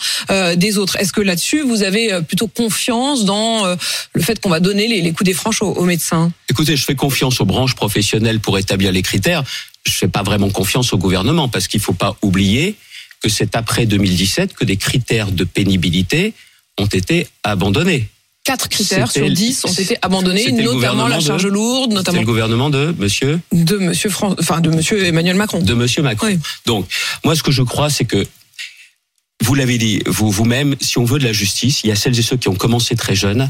des 0.56 0.78
autres. 0.78 0.96
Est-ce 0.98 1.14
que 1.14 1.22
là-dessus, 1.22 1.62
vous 1.62 1.84
avez 1.84 2.22
plutôt 2.28 2.48
confiance 2.48 3.26
dans 3.26 3.66
le 4.14 4.22
fait 4.22 4.40
qu'on 4.40 4.50
va 4.50 4.60
donner 4.60 4.88
les, 4.88 5.02
les 5.02 5.12
coups 5.12 5.26
des 5.26 5.34
franches 5.34 5.62
aux, 5.62 5.72
aux 5.72 5.86
médecins? 5.86 6.32
Écoutez, 6.50 6.76
je 6.76 6.86
fais 6.86 6.96
confiance 6.96 7.42
aux 7.42 7.46
branches 7.46 7.76
professionnelles 7.76 8.40
pour 8.40 8.58
établir 8.58 8.92
les 8.92 9.02
critères. 9.02 9.44
Je 9.88 9.98
fais 9.98 10.08
pas 10.08 10.24
vraiment 10.24 10.50
confiance 10.50 10.94
au 10.94 10.98
gouvernement 10.98 11.48
parce 11.48 11.68
qu'il 11.68 11.80
faut 11.80 11.94
pas 11.94 12.16
oublier 12.22 12.76
que 13.24 13.30
c'est 13.30 13.56
après 13.56 13.86
2017 13.86 14.54
que 14.54 14.66
des 14.66 14.78
critères 14.78 15.32
de 15.32 15.44
pénibilité 15.44 16.34
ont 16.78 16.86
été 16.86 17.28
abandonnés. 17.44 18.10
Quatre 18.44 18.70
critères 18.70 19.12
sur 19.12 19.30
dix 19.30 19.66
ont 19.66 19.72
été 19.74 19.98
abandonnés, 20.02 20.52
notamment 20.52 21.08
la 21.08 21.18
de- 21.18 21.24
charge 21.24 21.48
lourde, 21.48 21.92
notamment 21.94 22.20
le 22.20 22.26
gouvernement 22.26 22.70
de 22.70 22.94
monsieur 22.98 23.40
de 23.52 23.78
Monsieur 23.78 24.10
Fran- 24.10 24.36
enfin 24.40 24.62
de 24.62 24.70
Monsieur 24.70 25.04
Emmanuel 25.06 25.36
Macron. 25.36 25.60
de 25.62 25.74
monsieur 25.74 26.02
Macron. 26.02 26.28
Oui. 26.28 26.40
Donc, 26.66 26.88
moi 27.26 27.36
ce 27.36 27.44
que 27.44 27.52
je 27.52 27.62
crois 27.64 27.90
c'est 27.90 28.06
que 28.06 28.26
vous 29.44 29.54
l'avez 29.56 29.78
dit 29.78 30.02
vous 30.06 30.32
vous-même, 30.32 30.76
si 30.82 30.98
on 30.98 31.06
veut 31.06 31.20
de 31.20 31.24
la 31.26 31.34
justice, 31.34 31.82
il 31.84 31.88
y 31.90 31.92
a 31.92 31.96
celles 31.96 32.18
et 32.18 32.22
ceux 32.22 32.38
qui 32.38 32.48
ont 32.50 32.56
commencé 32.56 32.96
très 32.96 33.16
jeunes 33.16 33.50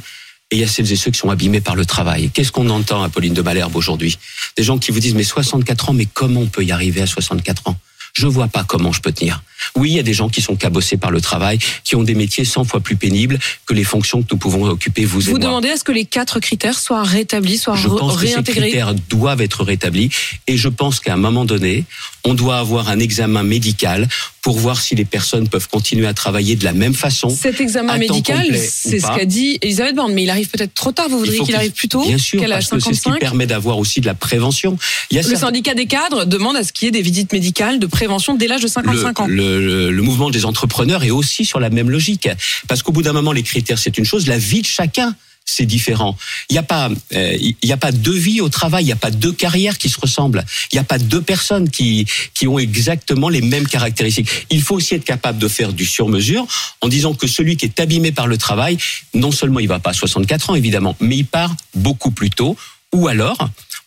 et 0.51 0.56
il 0.56 0.60
y 0.60 0.63
a 0.63 0.68
celles 0.68 0.92
et 0.92 0.96
ceux 0.96 1.12
qui 1.12 1.20
sont 1.20 1.30
abîmés 1.30 1.62
par 1.62 1.75
le 1.75 1.86
travail. 1.86 2.30
Qu'est-ce 2.30 2.51
qu'on 2.51 2.70
entend 2.70 3.04
à 3.04 3.10
Pauline 3.10 3.34
de 3.34 3.42
Malherbe 3.42 3.75
aujourd'hui? 3.75 4.18
Des 4.56 4.63
gens 4.63 4.77
qui 4.77 4.92
vous 4.92 5.00
disent 5.00 5.16
mais 5.16 5.24
64 5.24 5.89
ans, 5.89 5.94
mais 5.94 6.06
comment 6.06 6.42
on 6.42 6.48
peut 6.48 6.63
y 6.63 6.72
arriver 6.72 7.01
à 7.01 7.08
64 7.08 7.68
ans? 7.68 7.75
Je 8.18 8.26
vois 8.26 8.48
pas 8.48 8.64
comment 8.64 8.92
je 8.92 9.00
peux 9.00 9.12
tenir. 9.12 9.44
Oui, 9.76 9.92
il 9.92 9.96
y 9.96 10.00
a 10.00 10.04
des 10.04 10.14
gens 10.14 10.28
qui 10.30 10.42
sont 10.42 10.56
cabossés 10.56 10.98
par 10.98 11.12
le 11.12 11.22
travail, 11.22 11.60
qui 11.84 11.96
ont 11.96 12.02
des 12.04 12.16
métiers 12.16 12.46
100 12.46 12.64
fois 12.64 12.80
plus 12.80 12.96
pénibles 12.96 13.38
que 13.68 13.74
les 13.76 13.84
fonctions 13.84 14.22
que 14.24 14.28
nous 14.32 14.38
pouvons 14.38 14.66
occuper 14.66 15.06
vous, 15.06 15.20
vous 15.20 15.28
et 15.30 15.32
moi. 15.32 15.40
demandez 15.40 15.70
à 15.70 15.78
ce 15.78 15.84
que 15.84 15.92
les 15.92 16.06
quatre 16.06 16.40
critères 16.40 16.80
soient 16.80 17.04
rétablis, 17.04 17.58
soient 17.60 17.76
Je 17.76 17.88
pense 17.88 18.16
que 18.16 18.22
ces 18.28 18.34
réintégrés 18.34 18.70
critères 18.70 18.94
doivent 19.10 19.42
être 19.42 19.64
rétablis 19.64 20.10
et 20.48 20.58
je 20.58 20.68
pense 20.70 21.00
qu'à 21.00 21.14
un 21.14 21.18
moment 21.18 21.46
donné, 21.46 21.86
on 22.24 22.34
doit 22.34 22.58
avoir 22.58 22.90
un 22.90 23.00
examen 23.00 23.44
médical 23.44 24.08
pour 24.42 24.58
voir 24.58 24.80
si 24.82 24.96
les 24.96 25.06
personnes 25.06 25.48
peuvent 25.48 25.68
continuer 25.70 26.08
à 26.08 26.14
travailler 26.14 26.56
de 26.56 26.64
la 26.64 26.74
même 26.74 26.94
façon. 26.94 27.30
Cet 27.30 27.60
examen 27.62 27.98
médical, 27.98 28.48
c'est 28.58 29.00
ce 29.00 29.06
qu'a 29.08 29.26
dit 29.26 29.60
Elisabeth 29.62 29.96
Borne, 29.96 30.14
mais 30.14 30.24
il 30.24 30.30
arrive 30.30 30.50
peut-être 30.50 30.74
trop 30.74 30.92
tard. 30.92 31.10
Vous 31.10 31.20
voudriez 31.20 31.42
qu'il 31.42 31.56
arrive 31.56 31.72
plus 31.74 31.88
tôt 31.90 32.04
Bien 32.06 32.18
sûr, 32.18 32.42
parce 32.48 32.70
que 32.70 32.80
c'est 32.80 32.90
ce 32.94 32.96
qui 32.96 32.96
55 32.96 33.20
permet 33.20 33.46
d'avoir 33.48 33.78
aussi 33.78 34.02
de 34.02 34.06
la 34.06 34.14
prévention. 34.14 34.78
Il 35.12 35.16
y 35.16 35.20
a 35.20 35.24
Le 35.24 35.28
certains- 35.30 35.48
syndicat 35.48 35.74
des 35.74 35.86
cadres 35.88 36.26
demande 36.26 36.56
à 36.56 36.64
ce 36.64 36.72
qu'il 36.72 36.86
y 36.86 36.90
ait 36.90 36.92
des 36.92 37.02
visites 37.02 37.32
médicales 37.34 37.80
de 37.80 37.86
prévention 37.88 38.07
dès 38.38 38.48
l'âge 38.48 38.62
de 38.62 38.68
55 38.68 39.20
le, 39.20 39.24
ans. 39.24 39.28
le- 39.28 39.66
le- 39.66 39.92
le 39.92 40.02
mouvement 40.02 40.30
des 40.30 40.46
entrepreneurs 40.46 41.04
est 41.04 41.12
aussi 41.12 41.46
sur 41.46 41.60
la 41.60 41.70
même 41.70 41.90
logique. 41.90 42.30
Parce 42.68 42.84
qu'au 42.84 42.92
bout 42.92 43.02
d'un 43.02 43.14
moment, 43.14 43.32
les 43.32 43.44
critères, 43.44 43.80
c'est 43.80 43.98
une 43.98 44.06
chose. 44.06 44.28
La 44.28 44.38
vie 44.38 44.62
de 44.62 44.68
chacun, 44.68 45.16
c'est 45.50 45.66
différent. 45.66 46.18
Il 46.50 46.54
n'y 46.54 46.58
a 46.60 46.64
pas, 46.64 46.90
euh, 47.14 47.38
il 47.40 47.56
y 47.64 47.72
a 47.72 47.78
pas 47.78 47.94
deux 47.94 48.16
vies 48.18 48.42
au 48.42 48.50
travail. 48.50 48.84
Il 48.84 48.88
n'y 48.88 48.92
a 48.92 48.98
pas 48.98 49.12
deux 49.12 49.32
carrières 49.32 49.78
qui 49.78 49.88
se 49.90 49.98
ressemblent. 50.00 50.44
Il 50.72 50.76
n'y 50.76 50.80
a 50.80 50.84
pas 50.84 50.98
deux 51.00 51.22
personnes 51.22 51.70
qui 51.70 52.06
qui 52.34 52.48
ont 52.50 52.60
exactement 52.60 53.30
les 53.30 53.40
mêmes 53.42 53.66
caractéristiques. 53.68 54.30
Il 54.50 54.62
faut 54.62 54.76
aussi 54.76 54.96
être 54.96 55.06
capable 55.06 55.40
de 55.40 55.48
faire 55.48 55.72
du 55.72 55.86
sur-mesure 55.86 56.46
en 56.82 56.90
disant 56.90 57.14
que 57.14 57.28
celui 57.28 57.56
qui 57.56 57.66
est 57.66 57.80
abîmé 57.80 58.12
par 58.12 58.28
le 58.28 58.38
travail, 58.38 58.78
non 59.14 59.32
seulement 59.32 59.60
il 59.62 59.68
va 59.70 59.80
pas 59.80 59.92
à 59.92 59.94
64 59.94 60.50
ans 60.50 60.56
évidemment, 60.56 60.96
mais 61.00 61.16
il 61.18 61.26
part 61.26 61.56
beaucoup 61.76 62.12
plus 62.12 62.30
tôt. 62.30 62.58
Ou 62.94 63.08
alors, 63.08 63.38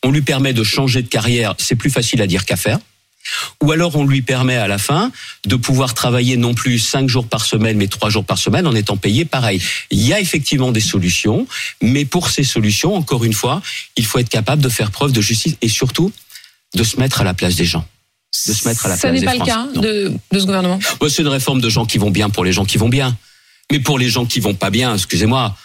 on 0.02 0.10
lui 0.10 0.22
permet 0.22 0.52
de 0.54 0.64
changer 0.64 1.02
de 1.02 1.08
carrière. 1.08 1.54
C'est 1.58 1.74
plus 1.76 1.90
facile 1.90 2.22
à 2.22 2.26
dire 2.26 2.44
qu'à 2.46 2.56
faire 2.56 2.78
ou 3.62 3.72
alors 3.72 3.96
on 3.96 4.04
lui 4.04 4.22
permet 4.22 4.56
à 4.56 4.66
la 4.66 4.78
fin 4.78 5.12
de 5.46 5.56
pouvoir 5.56 5.94
travailler 5.94 6.36
non 6.36 6.54
plus 6.54 6.78
cinq 6.78 7.08
jours 7.08 7.26
par 7.26 7.44
semaine, 7.44 7.76
mais 7.76 7.88
trois 7.88 8.10
jours 8.10 8.24
par 8.24 8.38
semaine 8.38 8.66
en 8.66 8.74
étant 8.74 8.96
payé 8.96 9.24
pareil. 9.24 9.62
Il 9.90 10.00
y 10.00 10.12
a 10.12 10.20
effectivement 10.20 10.72
des 10.72 10.80
solutions, 10.80 11.46
mais 11.82 12.04
pour 12.04 12.30
ces 12.30 12.44
solutions, 12.44 12.94
encore 12.94 13.24
une 13.24 13.32
fois, 13.32 13.62
il 13.96 14.04
faut 14.04 14.18
être 14.18 14.28
capable 14.28 14.62
de 14.62 14.68
faire 14.68 14.90
preuve 14.90 15.12
de 15.12 15.20
justice 15.20 15.56
et 15.60 15.68
surtout 15.68 16.12
de 16.74 16.84
se 16.84 16.98
mettre 16.98 17.20
à 17.20 17.24
la 17.24 17.34
place 17.34 17.56
des 17.56 17.64
gens. 17.64 17.86
De 18.46 18.52
se 18.52 18.66
mettre 18.68 18.86
à 18.86 18.90
la 18.90 18.96
Ça 18.96 19.08
place 19.08 19.12
n'est 19.14 19.20
des 19.20 19.26
pas 19.26 19.34
le 19.34 19.44
cas 19.44 19.66
de, 19.74 20.12
de 20.32 20.38
ce 20.38 20.44
gouvernement? 20.44 20.78
Ouais, 21.00 21.10
c'est 21.10 21.22
une 21.22 21.28
réforme 21.28 21.60
de 21.60 21.68
gens 21.68 21.84
qui 21.84 21.98
vont 21.98 22.10
bien 22.10 22.30
pour 22.30 22.44
les 22.44 22.52
gens 22.52 22.64
qui 22.64 22.78
vont 22.78 22.88
bien. 22.88 23.16
Mais 23.70 23.80
pour 23.80 23.98
les 23.98 24.08
gens 24.08 24.24
qui 24.24 24.40
vont 24.40 24.54
pas 24.54 24.70
bien, 24.70 24.94
excusez-moi, 24.94 25.56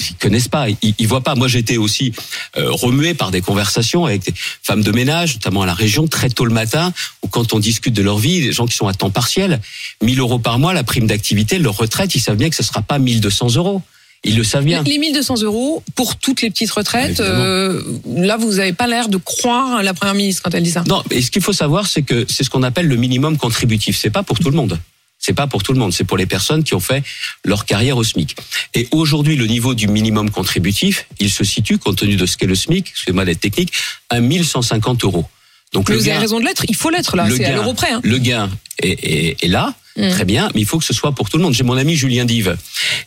ils 0.00 0.16
connaissent 0.16 0.48
pas, 0.48 0.68
ils, 0.68 0.94
ils 0.98 1.06
voient 1.08 1.22
pas. 1.22 1.34
Moi, 1.34 1.48
j'étais 1.48 1.76
aussi 1.76 2.12
euh, 2.56 2.70
remué 2.70 3.14
par 3.14 3.30
des 3.30 3.40
conversations 3.40 4.04
avec 4.04 4.24
des 4.24 4.34
femmes 4.62 4.82
de 4.82 4.92
ménage, 4.92 5.34
notamment 5.34 5.62
à 5.62 5.66
la 5.66 5.74
région, 5.74 6.06
très 6.06 6.28
tôt 6.28 6.44
le 6.44 6.54
matin, 6.54 6.92
où 7.22 7.28
quand 7.28 7.52
on 7.52 7.58
discute 7.58 7.94
de 7.94 8.02
leur 8.02 8.18
vie, 8.18 8.40
des 8.40 8.52
gens 8.52 8.66
qui 8.66 8.76
sont 8.76 8.88
à 8.88 8.94
temps 8.94 9.10
partiel, 9.10 9.60
1000 10.02 10.20
euros 10.20 10.38
par 10.38 10.58
mois, 10.58 10.72
la 10.72 10.84
prime 10.84 11.06
d'activité, 11.06 11.58
leur 11.58 11.76
retraite, 11.76 12.14
ils 12.14 12.20
savent 12.20 12.36
bien 12.36 12.50
que 12.50 12.56
ce 12.56 12.62
sera 12.62 12.82
pas 12.82 12.98
1200 12.98 13.56
euros. 13.56 13.82
Ils 14.24 14.36
le 14.36 14.42
savent 14.42 14.64
bien. 14.64 14.82
Les 14.82 14.98
1200 14.98 15.42
euros 15.42 15.84
pour 15.94 16.16
toutes 16.16 16.42
les 16.42 16.50
petites 16.50 16.72
retraites, 16.72 17.20
Ah, 17.20 17.22
euh, 17.22 17.82
là, 18.16 18.36
vous 18.36 18.54
n'avez 18.54 18.72
pas 18.72 18.88
l'air 18.88 19.08
de 19.08 19.16
croire 19.16 19.82
la 19.82 19.94
première 19.94 20.14
ministre 20.14 20.42
quand 20.42 20.52
elle 20.54 20.64
dit 20.64 20.72
ça. 20.72 20.82
Non, 20.88 21.04
et 21.10 21.22
ce 21.22 21.30
qu'il 21.30 21.42
faut 21.42 21.52
savoir, 21.52 21.86
c'est 21.86 22.02
que 22.02 22.26
c'est 22.28 22.42
ce 22.42 22.50
qu'on 22.50 22.64
appelle 22.64 22.88
le 22.88 22.96
minimum 22.96 23.36
contributif. 23.36 23.96
C'est 23.96 24.10
pas 24.10 24.24
pour 24.24 24.38
tout 24.40 24.50
le 24.50 24.56
monde. 24.56 24.76
C'est 25.18 25.32
pas 25.34 25.46
pour 25.46 25.62
tout 25.62 25.72
le 25.72 25.78
monde. 25.78 25.92
C'est 25.92 26.04
pour 26.04 26.16
les 26.16 26.26
personnes 26.26 26.62
qui 26.64 26.74
ont 26.74 26.80
fait 26.80 27.02
leur 27.44 27.64
carrière 27.66 27.96
au 27.96 28.04
SMIC. 28.04 28.36
Et 28.74 28.86
aujourd'hui, 28.92 29.36
le 29.36 29.46
niveau 29.46 29.74
du 29.74 29.88
minimum 29.88 30.30
contributif, 30.30 31.06
il 31.18 31.30
se 31.30 31.44
situe, 31.44 31.78
compte 31.78 31.96
tenu 31.98 32.16
de 32.16 32.24
ce 32.26 32.36
qu'est 32.36 32.46
le 32.46 32.54
SMIC, 32.54 32.88
excusez-moi 32.90 33.24
d'être 33.24 33.40
technique, 33.40 33.72
à 34.10 34.20
1150 34.20 35.04
euros. 35.04 35.26
Donc 35.72 35.88
Mais 35.88 35.96
le 35.96 36.00
vous 36.00 36.06
avez 36.08 36.14
gain, 36.16 36.20
raison 36.20 36.40
de 36.40 36.44
l'être, 36.44 36.64
il 36.68 36.74
faut 36.76 36.88
l'être 36.90 37.14
là, 37.16 37.28
le 37.28 37.36
c'est 37.36 37.44
à 37.44 37.48
gain- 37.50 37.56
l'euro 37.56 37.74
près. 37.74 37.90
hein. 37.90 38.00
le 38.02 38.18
gain 38.18 38.48
est, 38.82 38.88
est- 39.04 39.44
est 39.44 39.48
là. 39.48 39.74
Mm. 39.98 40.10
Très 40.10 40.24
bien, 40.24 40.48
mais 40.54 40.60
il 40.60 40.66
faut 40.66 40.78
que 40.78 40.84
ce 40.84 40.94
soit 40.94 41.12
pour 41.12 41.28
tout 41.28 41.36
le 41.36 41.42
monde. 41.42 41.54
J'ai 41.54 41.64
mon 41.64 41.76
ami 41.76 41.96
Julien 41.96 42.24
Dive 42.24 42.56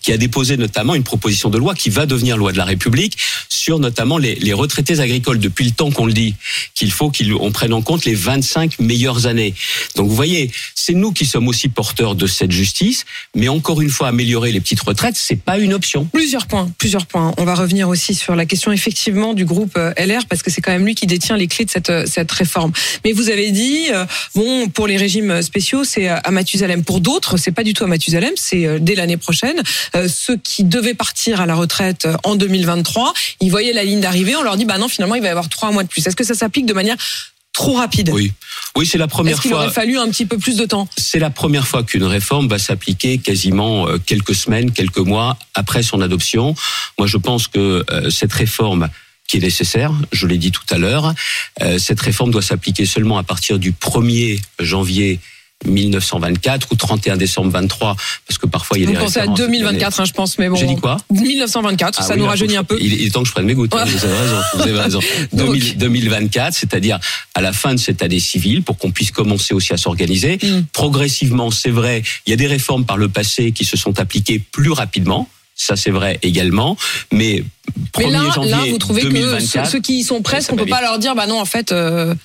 qui 0.02 0.12
a 0.12 0.18
déposé 0.18 0.58
notamment 0.58 0.94
une 0.94 1.04
proposition 1.04 1.50
de 1.50 1.58
loi 1.58 1.74
qui 1.74 1.90
va 1.90 2.06
devenir 2.06 2.38
loi 2.38 2.52
de 2.52 2.58
la 2.58 2.66
République 2.66 3.18
sur 3.50 3.80
notamment 3.80 4.18
les, 4.18 4.36
les 4.36 4.54
retraités 4.54 5.00
agricoles. 5.00 5.40
Depuis 5.40 5.66
le 5.66 5.72
temps 5.72 5.92
qu'on 5.92 6.06
le 6.06 6.14
dit, 6.14 6.36
qu'il 6.76 6.92
faut 6.92 7.12
qu'on 7.12 7.52
prenne 7.52 7.74
en 7.74 7.82
compte 7.82 8.06
les 8.06 8.14
25 8.16 8.80
meilleures 8.80 9.26
années. 9.26 9.54
Donc 9.96 10.10
vous 10.10 10.16
voyez, 10.16 10.52
c'est 10.76 10.94
nous 10.94 11.12
qui 11.12 11.26
sommes 11.26 11.48
aussi 11.48 11.70
porteurs 11.70 12.16
de 12.16 12.28
cette 12.28 12.52
justice, 12.52 13.06
mais 13.36 13.48
encore 13.48 13.82
une 13.82 13.90
fois, 13.90 14.10
améliorer 14.10 14.52
les 14.52 14.60
petites 14.60 14.82
retraites, 14.82 15.16
c'est 15.16 15.36
pas 15.36 15.58
une 15.58 15.74
option. 15.74 16.06
Plusieurs 16.06 16.48
points, 16.48 16.70
plusieurs 16.78 17.06
points. 17.06 17.34
On 17.38 17.46
va 17.46 17.56
revenir 17.56 17.88
aussi 17.88 18.16
sur 18.16 18.36
la 18.36 18.46
question 18.46 18.72
effectivement 18.72 19.34
du 19.34 19.46
groupe 19.46 19.78
euh, 19.78 19.94
LR 19.98 20.26
parce 20.28 20.44
que 20.44 20.52
c'est 20.52 20.62
quand 20.62 20.72
même 20.72 20.86
lui 20.86 20.96
qui 20.96 21.08
détient 21.08 21.38
les 21.38 21.48
clés 21.48 21.66
de 21.66 21.70
cette 21.70 21.90
euh, 21.90 22.06
cette 22.06 22.32
réforme. 22.32 22.72
Mais 23.06 23.12
vous 23.12 23.30
avez 23.30 23.52
dit 23.52 23.88
euh, 23.92 24.06
bon 24.36 24.68
pour 24.70 24.88
les 24.88 24.98
régimes 24.98 25.42
spéciaux 25.42 25.84
c'est 25.84 26.08
à 26.08 26.32
Mathusalem. 26.32 26.81
Pour 26.82 27.02
d'autres 27.02 27.38
c'est 27.38 27.52
pas 27.52 27.64
du 27.64 27.74
tout 27.74 27.84
à 27.84 27.88
Mathusalem, 27.88 28.34
c'est 28.36 28.66
euh, 28.66 28.80
dès 28.80 28.96
l'année 28.96 29.18
prochaine. 29.18 29.62
Euh, 29.96 30.08
Ceux 30.08 30.38
qui 30.38 30.64
devaient 30.64 30.94
partir 30.94 31.42
à 31.42 31.46
la 31.46 31.56
retraite 31.56 32.06
euh, 32.06 32.16
en 32.24 32.36
2023, 32.36 33.14
ils 33.42 33.50
voyaient 33.50 33.74
la 33.74 33.84
ligne 33.84 34.02
d'arrivée, 34.02 34.36
on 34.36 34.44
leur 34.44 34.58
dit 34.58 34.66
bah 34.66 34.78
non 34.78 34.88
finalement 34.88 35.16
il 35.16 35.22
va 35.22 35.28
y 35.28 35.32
avoir 35.32 35.50
trois 35.50 35.72
mois 35.72 35.84
de 35.84 35.88
plus. 35.90 36.06
Est-ce 36.06 36.16
que 36.16 36.24
ça 36.24 36.34
s'applique 36.34 36.66
de 36.66 36.74
manière 36.74 36.98
trop 37.54 37.74
rapide? 37.74 38.10
Oui, 38.14 38.32
oui, 38.78 38.86
c'est 38.86 38.98
la 38.98 39.08
première 39.08 39.34
Est-ce 39.34 39.42
qu'il 39.42 39.52
fois. 39.52 39.62
aurait 39.64 39.74
fallu 39.74 39.98
un 39.98 40.10
petit 40.10 40.26
peu 40.26 40.38
plus 40.38 40.56
de 40.58 40.66
temps? 40.66 40.88
C'est 40.98 41.20
la 41.20 41.30
première 41.30 41.68
fois 41.68 41.84
qu'une 41.84 42.06
réforme 42.06 42.48
va 42.48 42.58
s'appliquer 42.60 43.18
quasiment 43.18 43.88
quelques 44.06 44.36
semaines, 44.36 44.72
quelques 44.72 45.00
mois 45.00 45.38
après 45.54 45.84
son 45.84 46.02
adoption. 46.02 46.56
Moi, 46.98 47.08
je 47.08 47.18
pense 47.18 47.48
que 47.48 47.84
euh, 47.92 48.10
cette 48.10 48.32
réforme 48.34 48.88
qui 49.28 49.38
est 49.38 49.42
nécessaire, 49.42 49.92
je 50.12 50.28
l'ai 50.28 50.38
dit 50.38 50.52
tout 50.52 50.64
à 50.70 50.78
l'heure, 50.78 51.14
euh, 51.62 51.78
cette 51.80 52.00
réforme 52.02 52.32
doit 52.32 52.42
s'appliquer 52.42 52.86
seulement 52.86 53.18
à 53.18 53.24
partir 53.24 53.60
du 53.60 53.72
1er 53.72 54.42
janvier 54.60 55.20
1924 55.66 56.68
ou 56.72 56.76
31 56.76 57.18
décembre 57.18 57.52
23, 57.52 57.96
parce 58.28 58.38
que 58.38 58.46
parfois 58.48 58.78
il 58.78 58.82
y 58.82 58.84
a 58.86 58.88
Vous 58.88 58.94
des 58.94 59.00
pensez 59.00 59.20
à 59.20 59.22
références. 59.22 59.40
2024 59.40 60.00
hein, 60.00 60.06
je 60.06 60.12
pense 60.14 60.38
mais 60.38 60.50
bon. 60.50 60.56
J'ai 60.56 60.66
dit 60.68 60.76
quoi? 60.76 60.98
1924, 61.12 62.00
Ah 62.00 62.04
ça 62.04 62.14
oui, 62.14 62.20
nous 62.20 62.26
là, 62.26 62.32
rajeunit 62.32 62.58
un 62.58 62.64
peu. 62.64 62.78
Il, 62.82 63.06
est 63.06 63.10
temps 63.12 63.22
que 63.22 63.28
je 63.28 63.34
prenne 63.34 63.46
mes 63.46 63.54
gouttes. 63.54 63.74
hein, 63.76 63.86
Vous 63.86 64.06
avez 64.06 64.18
raison. 64.18 64.42
Vous 64.56 64.62
avez 64.62 64.80
raison. 64.80 65.00
Donc. 65.34 65.58
2000 65.58 65.78
2024, 65.78 66.54
c'est-à-dire 66.54 67.00
à 67.36 67.42
la 67.42 67.54
fin 67.54 67.74
de 67.74 67.80
cette 67.80 68.02
année 68.02 68.20
civile, 68.20 68.64
pour 68.64 68.78
qu'on 68.78 68.92
puisse 68.92 69.12
commencer 69.12 69.54
aussi 69.54 69.74
à 69.74 69.78
s'organiser. 69.78 70.38
Mm. 70.42 70.66
Progressivement, 70.74 71.52
c'est 71.52 71.70
vrai, 71.70 72.04
il 72.26 72.30
y 72.30 72.34
a 72.34 72.38
des 72.38 72.48
réformes 72.48 72.86
par 72.86 72.98
le 72.98 73.10
passé 73.10 73.52
qui 73.52 73.66
se 73.66 73.78
sont 73.78 74.00
appliquées 74.00 74.40
plus 74.40 74.72
rapidement. 74.72 75.30
Ça, 75.56 75.76
c'est 75.76 75.92
vrai 75.92 76.18
également. 76.24 76.76
Mais 77.12 77.44
1er 77.94 78.06
Mais 78.06 78.10
là, 78.10 78.30
janvier 78.34 78.52
là, 78.52 78.64
vous 78.70 78.78
trouvez 78.78 79.02
que 79.02 79.08
2024, 79.08 79.66
ceux, 79.66 79.72
ceux 79.74 79.80
qui 79.82 80.00
y 80.00 80.04
sont 80.04 80.22
presque, 80.22 80.52
on 80.52 80.56
va 80.56 80.64
peut 80.64 80.70
pas 80.70 80.78
vite. 80.78 80.86
leur 80.86 81.00
dire, 81.00 81.14
bah 81.16 81.28
non, 81.28 81.40
en 81.40 81.46
fait, 81.46 81.72
euh, 81.72 82.16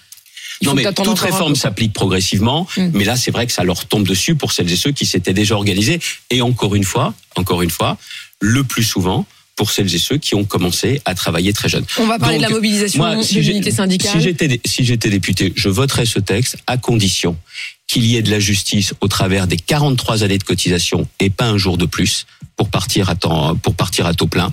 il 0.61 0.67
non, 0.69 0.75
mais 0.75 0.85
toute 0.93 1.19
réforme 1.19 1.55
s'applique 1.57 1.93
progressivement, 1.93 2.67
Mm. 2.77 2.91
mais 2.95 3.05
là, 3.05 3.17
c'est 3.17 3.31
vrai 3.31 3.47
que 3.47 3.53
ça 3.53 3.65
leur 3.65 3.85
tombe 3.87 4.07
dessus 4.07 4.35
pour 4.35 4.53
celles 4.53 4.71
et 4.73 4.77
ceux 4.77 4.93
qui 4.93 5.07
s'étaient 5.07 5.35
déjà 5.35 5.55
organisés. 5.55 6.01
Et 6.31 6.41
encore 6.43 6.75
une 6.75 6.85
fois, 6.85 7.15
encore 7.37 7.63
une 7.63 7.71
fois, 7.71 7.99
le 8.41 8.65
plus 8.65 8.83
souvent, 8.85 9.27
pour 9.55 9.71
celles 9.71 9.95
et 9.95 9.99
ceux 9.99 10.19
qui 10.19 10.35
ont 10.35 10.45
commencé 10.45 11.01
à 11.07 11.15
travailler 11.15 11.55
très 11.55 11.69
jeunes. 11.71 11.87
On 11.99 12.07
va 12.07 12.19
parler 12.19 12.37
de 12.37 12.43
la 12.43 12.51
mobilisation 12.51 13.03
moi, 13.03 13.17
de 13.17 13.23
si 13.23 13.43
j'ai- 13.43 13.53
l'unité 13.53 13.71
syndicale. 13.71 14.13
Si 14.13 14.21
j'étais 14.21 14.61
si 14.67 14.85
j'étais 14.85 15.09
député, 15.09 15.53
je 15.57 15.71
voterais 15.71 16.05
ce 16.05 16.19
texte 16.19 16.59
à 16.67 16.77
condition 16.77 17.39
qu'il 17.87 18.05
y 18.05 18.17
ait 18.17 18.23
de 18.23 18.31
la 18.31 18.39
justice 18.39 18.93
au 19.01 19.09
travers 19.09 19.47
des 19.47 19.57
43 19.57 20.25
années 20.25 20.37
de 20.37 20.45
cotisation 20.45 21.09
et 21.21 21.31
pas 21.31 21.47
un 21.47 21.57
jour 21.57 21.79
de 21.79 21.87
plus 21.87 22.27
pour 22.57 22.69
partir 22.69 23.09
à 23.09 23.15
temps 23.15 23.57
pour 23.57 23.75
partir 23.75 24.05
à 24.05 24.13
taux 24.13 24.27
plein. 24.27 24.53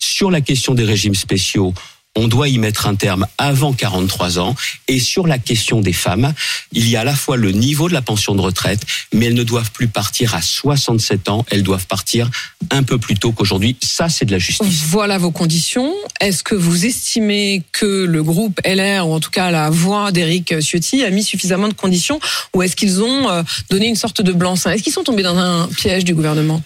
Sur 0.00 0.32
la 0.32 0.40
question 0.40 0.74
des 0.74 0.84
régimes 0.84 1.14
spéciaux, 1.14 1.72
on 2.16 2.28
doit 2.28 2.48
y 2.48 2.58
mettre 2.58 2.86
un 2.86 2.94
terme 2.94 3.26
avant 3.38 3.72
43 3.72 4.38
ans. 4.38 4.54
Et 4.88 4.98
sur 4.98 5.26
la 5.26 5.38
question 5.38 5.80
des 5.80 5.92
femmes, 5.92 6.34
il 6.72 6.88
y 6.88 6.96
a 6.96 7.00
à 7.00 7.04
la 7.04 7.14
fois 7.14 7.36
le 7.36 7.52
niveau 7.52 7.88
de 7.88 7.94
la 7.94 8.02
pension 8.02 8.34
de 8.34 8.40
retraite, 8.40 8.84
mais 9.12 9.26
elles 9.26 9.34
ne 9.34 9.44
doivent 9.44 9.70
plus 9.70 9.88
partir 9.88 10.34
à 10.34 10.42
67 10.42 11.28
ans, 11.28 11.44
elles 11.50 11.62
doivent 11.62 11.86
partir 11.86 12.30
un 12.70 12.82
peu 12.82 12.98
plus 12.98 13.14
tôt 13.14 13.32
qu'aujourd'hui. 13.32 13.76
Ça, 13.82 14.08
c'est 14.08 14.24
de 14.24 14.32
la 14.32 14.38
justice. 14.38 14.66
Voilà 14.88 15.18
vos 15.18 15.30
conditions. 15.30 15.94
Est-ce 16.20 16.42
que 16.42 16.54
vous 16.54 16.84
estimez 16.84 17.62
que 17.72 18.04
le 18.04 18.22
groupe 18.22 18.60
LR, 18.64 19.06
ou 19.08 19.14
en 19.14 19.20
tout 19.20 19.30
cas 19.30 19.50
la 19.50 19.70
voix 19.70 20.12
d'Éric 20.12 20.60
Ciotti, 20.60 21.04
a 21.04 21.10
mis 21.10 21.22
suffisamment 21.22 21.68
de 21.68 21.74
conditions 21.74 22.20
ou 22.54 22.62
est-ce 22.62 22.76
qu'ils 22.76 23.02
ont 23.02 23.30
euh, 23.30 23.42
donné 23.70 23.86
une 23.86 23.96
sorte 23.96 24.20
de 24.20 24.32
blanc-seing? 24.32 24.72
Est-ce 24.72 24.82
qu'ils 24.82 24.92
sont 24.92 25.04
tombés 25.04 25.22
dans 25.22 25.38
un 25.38 25.68
piège 25.68 26.04
du 26.04 26.14
gouvernement? 26.14 26.62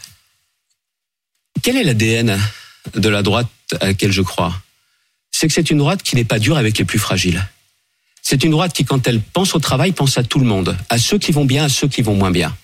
Quel 1.62 1.76
est 1.76 1.84
l'ADN 1.84 2.38
de 2.94 3.08
la 3.08 3.22
droite 3.22 3.46
à 3.80 3.86
laquelle 3.86 4.12
je 4.12 4.22
crois? 4.22 4.54
C'est 5.44 5.48
que 5.48 5.52
c'est 5.52 5.68
une 5.68 5.76
droite 5.76 6.02
qui 6.02 6.16
n'est 6.16 6.24
pas 6.24 6.38
dure 6.38 6.56
avec 6.56 6.78
les 6.78 6.86
plus 6.86 6.98
fragiles. 6.98 7.46
C'est 8.22 8.44
une 8.44 8.52
droite 8.52 8.72
qui, 8.72 8.86
quand 8.86 9.06
elle 9.06 9.20
pense 9.20 9.54
au 9.54 9.58
travail, 9.58 9.92
pense 9.92 10.16
à 10.16 10.22
tout 10.22 10.38
le 10.38 10.46
monde, 10.46 10.74
à 10.88 10.96
ceux 10.96 11.18
qui 11.18 11.32
vont 11.32 11.44
bien, 11.44 11.64
à 11.64 11.68
ceux 11.68 11.86
qui 11.86 12.00
vont 12.00 12.14
moins 12.14 12.30
bien. 12.30 12.56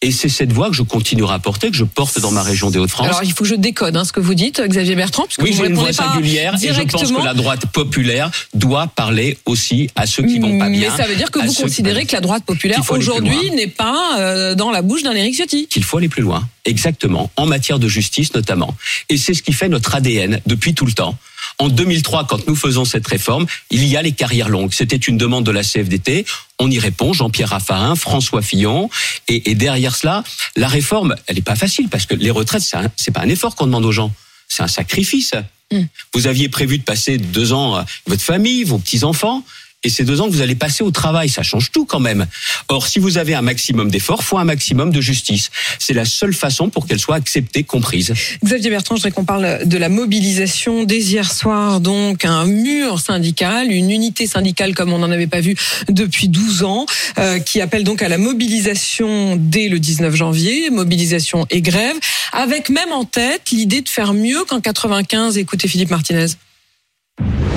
Et 0.00 0.10
c'est 0.10 0.30
cette 0.30 0.50
voie 0.50 0.70
que 0.70 0.74
je 0.74 0.82
continuerai 0.82 1.34
à 1.34 1.38
porter, 1.38 1.70
que 1.70 1.76
je 1.76 1.84
porte 1.84 2.18
dans 2.20 2.30
ma 2.30 2.42
région 2.42 2.70
des 2.70 2.78
Hauts-de-France. 2.78 3.06
Alors 3.06 3.22
il 3.22 3.32
faut 3.32 3.44
que 3.44 3.50
je 3.50 3.54
décode 3.54 3.98
hein, 3.98 4.06
ce 4.06 4.14
que 4.14 4.20
vous 4.20 4.32
dites, 4.32 4.62
Xavier 4.62 4.94
Bertrand, 4.94 5.24
puisque 5.24 5.42
Oui, 5.42 5.50
vous 5.50 5.58
j'ai 5.58 5.62
ne 5.64 5.68
une 5.68 5.74
voix 5.74 5.92
singulière 5.92 6.54
et 6.54 6.72
je 6.72 6.80
pense 6.80 7.12
que 7.12 7.22
la 7.22 7.34
droite 7.34 7.66
populaire 7.66 8.30
doit 8.54 8.86
parler 8.86 9.36
aussi 9.44 9.90
à 9.94 10.06
ceux 10.06 10.22
qui 10.22 10.38
vont 10.38 10.58
pas 10.58 10.70
bien. 10.70 10.90
Mais 10.90 10.96
ça 10.96 11.06
veut 11.06 11.16
dire 11.16 11.30
que 11.30 11.38
vous 11.38 11.52
considérez 11.52 12.06
que 12.06 12.14
la 12.14 12.22
droite 12.22 12.46
populaire 12.46 12.80
aujourd'hui 12.88 13.50
n'est 13.50 13.66
pas 13.66 14.18
euh, 14.20 14.54
dans 14.54 14.70
la 14.70 14.80
bouche 14.80 15.02
d'un 15.02 15.12
Éric 15.12 15.34
Ciotti. 15.34 15.66
qu'il 15.66 15.84
faut 15.84 15.98
aller 15.98 16.08
plus 16.08 16.22
loin. 16.22 16.48
Exactement. 16.64 17.30
En 17.36 17.44
matière 17.44 17.78
de 17.78 17.88
justice 17.88 18.32
notamment. 18.32 18.74
Et 19.10 19.18
c'est 19.18 19.34
ce 19.34 19.42
qui 19.42 19.52
fait 19.52 19.68
notre 19.68 19.94
ADN 19.94 20.40
depuis 20.46 20.72
tout 20.72 20.86
le 20.86 20.92
temps. 20.92 21.18
En 21.58 21.68
2003, 21.68 22.26
quand 22.26 22.46
nous 22.46 22.56
faisons 22.56 22.84
cette 22.84 23.06
réforme, 23.06 23.46
il 23.70 23.84
y 23.84 23.96
a 23.96 24.02
les 24.02 24.12
carrières 24.12 24.48
longues. 24.48 24.72
C'était 24.72 24.96
une 24.96 25.16
demande 25.16 25.44
de 25.44 25.50
la 25.50 25.62
CFDT. 25.62 26.24
On 26.58 26.70
y 26.70 26.78
répond, 26.78 27.12
Jean-Pierre 27.12 27.50
Raffarin, 27.50 27.94
François 27.94 28.42
Fillon. 28.42 28.90
Et, 29.28 29.50
et, 29.50 29.54
derrière 29.54 29.94
cela, 29.94 30.24
la 30.56 30.68
réforme, 30.68 31.14
elle 31.26 31.36
n'est 31.36 31.42
pas 31.42 31.56
facile 31.56 31.88
parce 31.88 32.06
que 32.06 32.14
les 32.14 32.30
retraites, 32.30 32.62
c'est 32.96 33.10
pas 33.10 33.20
un 33.20 33.28
effort 33.28 33.54
qu'on 33.54 33.66
demande 33.66 33.84
aux 33.84 33.92
gens. 33.92 34.12
C'est 34.48 34.62
un 34.62 34.68
sacrifice. 34.68 35.34
Mm. 35.72 35.82
Vous 36.14 36.26
aviez 36.26 36.48
prévu 36.48 36.78
de 36.78 36.84
passer 36.84 37.18
deux 37.18 37.52
ans 37.52 37.76
à 37.76 37.86
votre 38.06 38.22
famille, 38.22 38.64
vos 38.64 38.78
petits-enfants 38.78 39.44
et 39.84 39.88
ces 39.88 40.04
deux 40.04 40.20
ans 40.20 40.26
que 40.28 40.32
vous 40.32 40.42
allez 40.42 40.54
passer 40.54 40.82
au 40.82 40.90
travail. 40.90 41.28
Ça 41.28 41.42
change 41.42 41.70
tout 41.72 41.84
quand 41.84 42.00
même. 42.00 42.26
Or, 42.68 42.86
si 42.86 42.98
vous 42.98 43.18
avez 43.18 43.34
un 43.34 43.42
maximum 43.42 43.90
d'efforts, 43.90 44.22
faut 44.24 44.38
un 44.38 44.44
maximum 44.44 44.90
de 44.90 45.00
justice. 45.00 45.50
C'est 45.78 45.94
la 45.94 46.04
seule 46.04 46.34
façon 46.34 46.70
pour 46.70 46.86
qu'elle 46.86 46.98
soit 46.98 47.16
acceptée, 47.16 47.64
comprise. 47.64 48.14
Xavier 48.44 48.70
Bertrand, 48.70 48.96
je 48.96 49.02
voudrais 49.02 49.12
qu'on 49.12 49.24
parle 49.24 49.66
de 49.66 49.76
la 49.76 49.88
mobilisation 49.88 50.84
dès 50.84 51.00
hier 51.00 51.30
soir. 51.32 51.80
Donc, 51.80 52.24
un 52.24 52.46
mur 52.46 53.00
syndical, 53.00 53.70
une 53.70 53.90
unité 53.90 54.26
syndicale 54.26 54.74
comme 54.74 54.92
on 54.92 54.98
n'en 54.98 55.10
avait 55.10 55.26
pas 55.26 55.40
vu 55.40 55.56
depuis 55.88 56.28
12 56.28 56.62
ans, 56.62 56.86
euh, 57.18 57.38
qui 57.38 57.60
appelle 57.60 57.84
donc 57.84 58.02
à 58.02 58.08
la 58.08 58.18
mobilisation 58.18 59.36
dès 59.36 59.68
le 59.68 59.78
19 59.78 60.14
janvier, 60.14 60.70
mobilisation 60.70 61.46
et 61.50 61.62
grève, 61.62 61.96
avec 62.32 62.68
même 62.68 62.92
en 62.92 63.04
tête 63.04 63.50
l'idée 63.50 63.82
de 63.82 63.88
faire 63.88 64.14
mieux 64.14 64.44
qu'en 64.44 64.60
95. 64.60 65.38
Écoutez 65.38 65.68
Philippe 65.68 65.90
Martinez. 65.90 66.26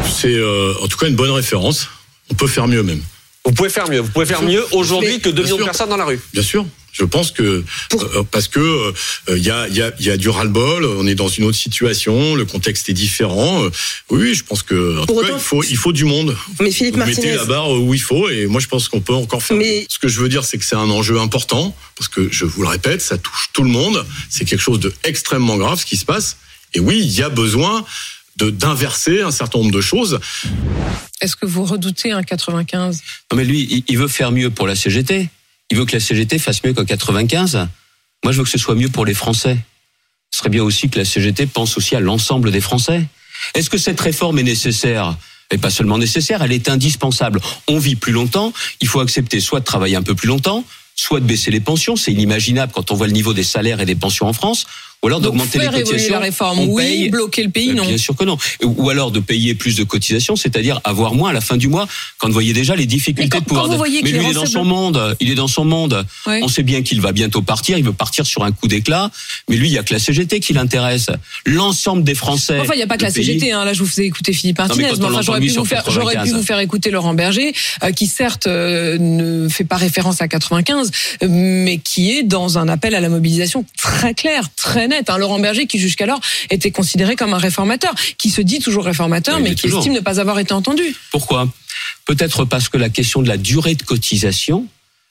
C'est 0.08 0.27
euh, 0.27 0.74
en 0.82 0.88
tout 0.88 0.98
cas 0.98 1.08
une 1.08 1.15
bonne 1.15 1.32
référence. 1.32 1.88
On 2.29 2.36
peut 2.36 2.48
faire 2.48 2.67
mieux 2.67 2.84
même. 2.84 3.01
Vous 3.46 3.51
pouvez 3.51 3.70
faire 3.70 3.89
mieux. 3.89 4.00
Vous 4.00 4.10
pouvez 4.10 4.25
faire 4.25 4.41
mieux 4.41 4.65
aujourd'hui 4.72 5.20
que 5.20 5.29
2 5.29 5.44
millions 5.44 5.58
de 5.58 5.63
personnes 5.63 5.89
dans 5.89 5.98
la 5.98 6.05
rue. 6.05 6.20
Bien 6.34 6.44
sûr. 6.44 6.65
Je 6.98 7.03
pense 7.03 7.32
que 7.32 7.44
euh, 7.44 8.24
parce 8.32 8.48
que 8.48 8.94
il 9.27 9.34
euh, 9.34 9.38
y, 9.38 9.50
a, 9.50 9.67
y, 9.67 9.82
a, 9.82 9.91
y 10.00 10.10
a 10.10 10.15
du 10.15 10.29
ras-le-bol, 10.29 10.86
on 10.86 11.05
est 11.05 11.15
dans 11.15 11.27
une 11.27 11.44
autre 11.44 11.58
situation, 11.58 12.36
le 12.36 12.46
contexte 12.46 12.88
est 12.88 12.94
différent. 12.94 13.65
Euh, 13.65 13.70
oui, 14.12 14.34
je 14.34 14.46
pense 14.46 14.63
que 14.63 15.01
en 15.01 15.05
tout 15.05 15.20
cas, 15.20 15.27
il 15.34 15.39
faut 15.39 15.62
il 15.62 15.75
faut 15.75 15.91
du 15.91 16.05
monde. 16.05 16.38
Mais 16.62 16.72
Philippe 16.72 16.96
Vous 16.96 17.05
mettez 17.05 17.36
la 17.36 17.44
barre 17.44 17.70
où 17.70 17.94
il 17.94 18.00
faut 18.00 18.29
et 18.29 18.48
moi 18.48 18.62
je 18.62 18.67
pense 18.67 18.88
qu'on 18.88 19.01
peut 19.01 19.13
encore 19.13 19.44
faire. 19.44 19.58
Mais... 19.58 19.86
Ce 19.89 20.00
que 20.00 20.08
je 20.08 20.22
veux 20.22 20.29
dire, 20.29 20.46
c'est 20.46 20.58
que 20.58 20.63
c'est 20.63 20.77
un 20.77 20.89
enjeu 20.89 21.20
important 21.20 21.75
parce 21.98 22.08
que 22.08 22.29
je 22.32 22.46
vous 22.46 22.62
le 22.62 22.70
répète, 22.70 23.01
ça 23.01 23.17
touche 23.17 23.50
tout 23.51 23.63
le 23.63 23.70
monde. 23.70 24.05
C'est 24.29 24.46
quelque 24.46 24.62
chose 24.62 24.79
de 24.79 24.94
extrêmement 25.03 25.58
grave 25.58 25.82
ce 25.82 25.86
qui 25.86 25.98
se 25.98 26.05
passe. 26.05 26.38
Et 26.74 26.79
oui, 26.79 27.01
il 27.03 27.12
y 27.12 27.24
a 27.24 27.29
besoin 27.29 27.84
de 28.38 28.50
d'inverser 28.50 29.20
un 29.20 29.32
certain 29.32 29.60
nombre 29.60 29.72
de 29.72 29.82
choses. 29.82 30.22
Est-ce 31.25 31.36
que 31.36 31.48
vous 31.48 31.65
redoutez 31.65 32.12
un 32.12 32.22
95 32.22 33.01
Non 33.32 33.38
mais 33.38 33.46
lui, 33.46 33.84
il 33.88 33.98
veut 33.98 34.08
faire 34.08 34.32
mieux 34.32 34.51
pour 34.51 34.67
la 34.67 34.75
CGT. 34.75 35.27
Il 35.72 35.77
veut 35.77 35.86
que 35.86 35.94
la 35.94 36.00
CGT 36.00 36.38
fasse 36.38 36.63
mieux 36.63 36.72
qu'en 36.72 36.86
95. 36.86 37.67
Moi, 38.24 38.32
je 38.32 38.38
veux 38.38 38.44
que 38.44 38.50
ce 38.50 38.60
soit 38.60 38.75
mieux 38.75 38.89
pour 38.89 39.08
les 39.08 39.15
Français. 39.15 39.58
Ce 40.29 40.38
serait 40.38 40.51
bien 40.51 40.62
aussi 40.62 40.88
que 40.88 41.00
la 41.00 41.05
CGT 41.05 41.48
pense 41.48 41.77
aussi 41.77 41.96
à 41.96 42.00
l'ensemble 42.00 42.51
des 42.51 42.62
Français. 42.62 43.08
Est-ce 43.55 43.72
que 43.72 43.79
cette 43.79 44.00
réforme 44.00 44.38
est 44.38 44.44
nécessaire? 44.44 45.17
Et 45.50 45.58
pas 45.58 45.72
seulement 45.72 45.98
nécessaire, 45.98 46.44
elle 46.44 46.51
est 46.51 46.70
indispensable. 46.70 47.39
On 47.67 47.79
vit 47.79 47.96
plus 47.96 48.13
longtemps, 48.13 48.53
il 48.79 48.88
faut 48.88 49.00
accepter 49.00 49.39
soit 49.39 49.62
de 49.62 49.65
travailler 49.65 49.96
un 49.96 50.03
peu 50.03 50.13
plus 50.13 50.27
longtemps, 50.27 50.63
soit 50.96 51.22
de 51.22 51.25
baisser 51.25 51.50
les 51.50 51.60
pensions, 51.60 51.96
c'est 51.96 52.12
inimaginable 52.12 52.72
quand 52.72 52.91
on 52.91 52.96
voit 52.96 53.08
le 53.08 53.13
niveau 53.13 53.34
des 53.34 53.44
salaires 53.44 53.79
et 53.82 53.86
des 53.86 53.96
pensions 53.96 54.27
en 54.27 54.34
France, 54.34 54.67
ou 55.06 55.08
alors 55.08 55.22
d'augmenter 55.22 55.60
les 55.60 55.68
cotisations. 55.68 56.14
la 56.14 56.20
réforme, 56.20 56.68
oui, 56.68 56.84
paye, 56.84 57.10
bloquer 57.10 57.44
le 57.44 57.52
pays, 57.52 57.76
non. 57.76 57.86
Bien 57.86 57.96
sûr 57.96 58.16
que 58.16 58.24
non. 58.24 58.40
Ou 58.64 58.90
alors 58.90 59.12
de 59.12 59.20
payer 59.20 59.54
plus 59.54 59.76
de 59.76 59.84
cotisations, 59.84 60.36
c'est-à-dire 60.36 60.82
avoir 60.84 61.14
moins 61.14 61.30
à 61.30 61.34
la 61.34 61.42
fin 61.42 61.58
du 61.58 61.68
mois, 61.68 61.88
quand 62.18 62.26
vous 62.26 62.34
voyez 62.34 62.54
déjà 62.54 62.76
les 62.76 62.88
difficultés 62.88 63.40
de 63.40 63.46
pouvoir. 63.46 63.70
Mais 63.70 63.88
lui, 64.02 64.24
il 64.24 64.32
est 64.32 64.34
dans 64.34 64.48
son 64.48 64.66
monde. 64.66 65.16
Il 65.20 65.30
est 65.30 65.36
dans 65.36 65.48
son 65.48 65.64
monde. 65.64 66.08
On 66.26 66.48
sait 66.48 66.64
bien 66.64 66.82
qu'il 66.82 67.02
va 67.02 67.12
bientôt 67.12 67.44
partir. 67.44 67.78
Il 67.78 67.84
veut 67.84 67.94
partir 67.94 68.26
sur 68.26 68.44
un 68.44 68.52
coup 68.52 68.68
d'éclat. 68.68 69.12
Mais 69.48 69.58
lui, 69.58 69.68
il 69.68 69.74
y 69.74 69.78
a 69.78 69.84
que 69.84 69.94
la 69.94 70.00
CGT 70.00 70.40
qui 70.40 70.54
l'intéresse. 70.54 71.12
L'ensemble 71.46 72.04
des 72.04 72.16
Français. 72.16 72.58
Enfin, 72.60 72.74
il 72.74 72.78
n'y 72.78 72.84
a 72.84 72.88
pas 72.88 72.98
que 72.98 73.04
la 73.04 73.12
CGT. 73.12 73.52
Hein. 73.52 73.64
Là, 73.64 73.74
je 73.74 73.80
vous 73.80 73.88
faisais 73.88 74.08
écouter 74.08 74.34
Philippe 74.34 74.58
Martinez. 74.58 74.90
enfin, 74.92 75.22
j'aurais 75.22 75.40
pu, 75.40 75.50
vous 75.50 75.66
faire, 75.66 75.84
pu 75.84 76.32
vous 76.32 76.42
faire 76.42 76.60
écouter 76.60 76.90
Laurent 76.90 77.14
Berger, 77.14 77.54
euh, 77.84 77.92
qui 77.92 78.08
certes 78.08 78.48
euh, 78.48 78.98
ne 78.98 79.48
fait 79.50 79.66
pas 79.66 79.78
référence 79.78 80.20
à 80.24 80.28
95, 80.28 80.90
mais 81.30 81.78
qui 81.78 82.12
est 82.12 82.24
dans 82.24 82.58
un 82.58 82.68
appel 82.68 82.96
à 82.96 83.00
la 83.00 83.10
mobilisation 83.10 83.66
très 83.78 84.16
clair, 84.16 84.50
très 84.56 84.88
net. 84.88 84.95
Hein. 85.08 85.18
Laurent 85.18 85.40
Berger 85.40 85.68
qui 85.68 85.80
jusqu'alors 85.80 86.20
était 86.50 86.72
considéré 86.72 87.16
comme 87.16 87.34
un 87.34 87.38
réformateur, 87.38 87.94
qui 88.18 88.30
se 88.30 88.42
dit 88.42 88.60
toujours 88.60 88.86
réformateur, 88.86 89.40
mais 89.40 89.56
qui 89.56 89.68
estime 89.68 89.94
ne 89.94 90.00
pas 90.00 90.20
avoir 90.20 90.40
été 90.40 90.54
entendu. 90.54 90.96
Pourquoi? 91.12 91.48
Peut-être 92.06 92.46
parce 92.46 92.70
que 92.70 92.78
la 92.78 92.90
question 92.90 93.22
de 93.22 93.28
la 93.28 93.38
durée 93.38 93.75
de 93.75 93.84
cotisation 93.84 94.68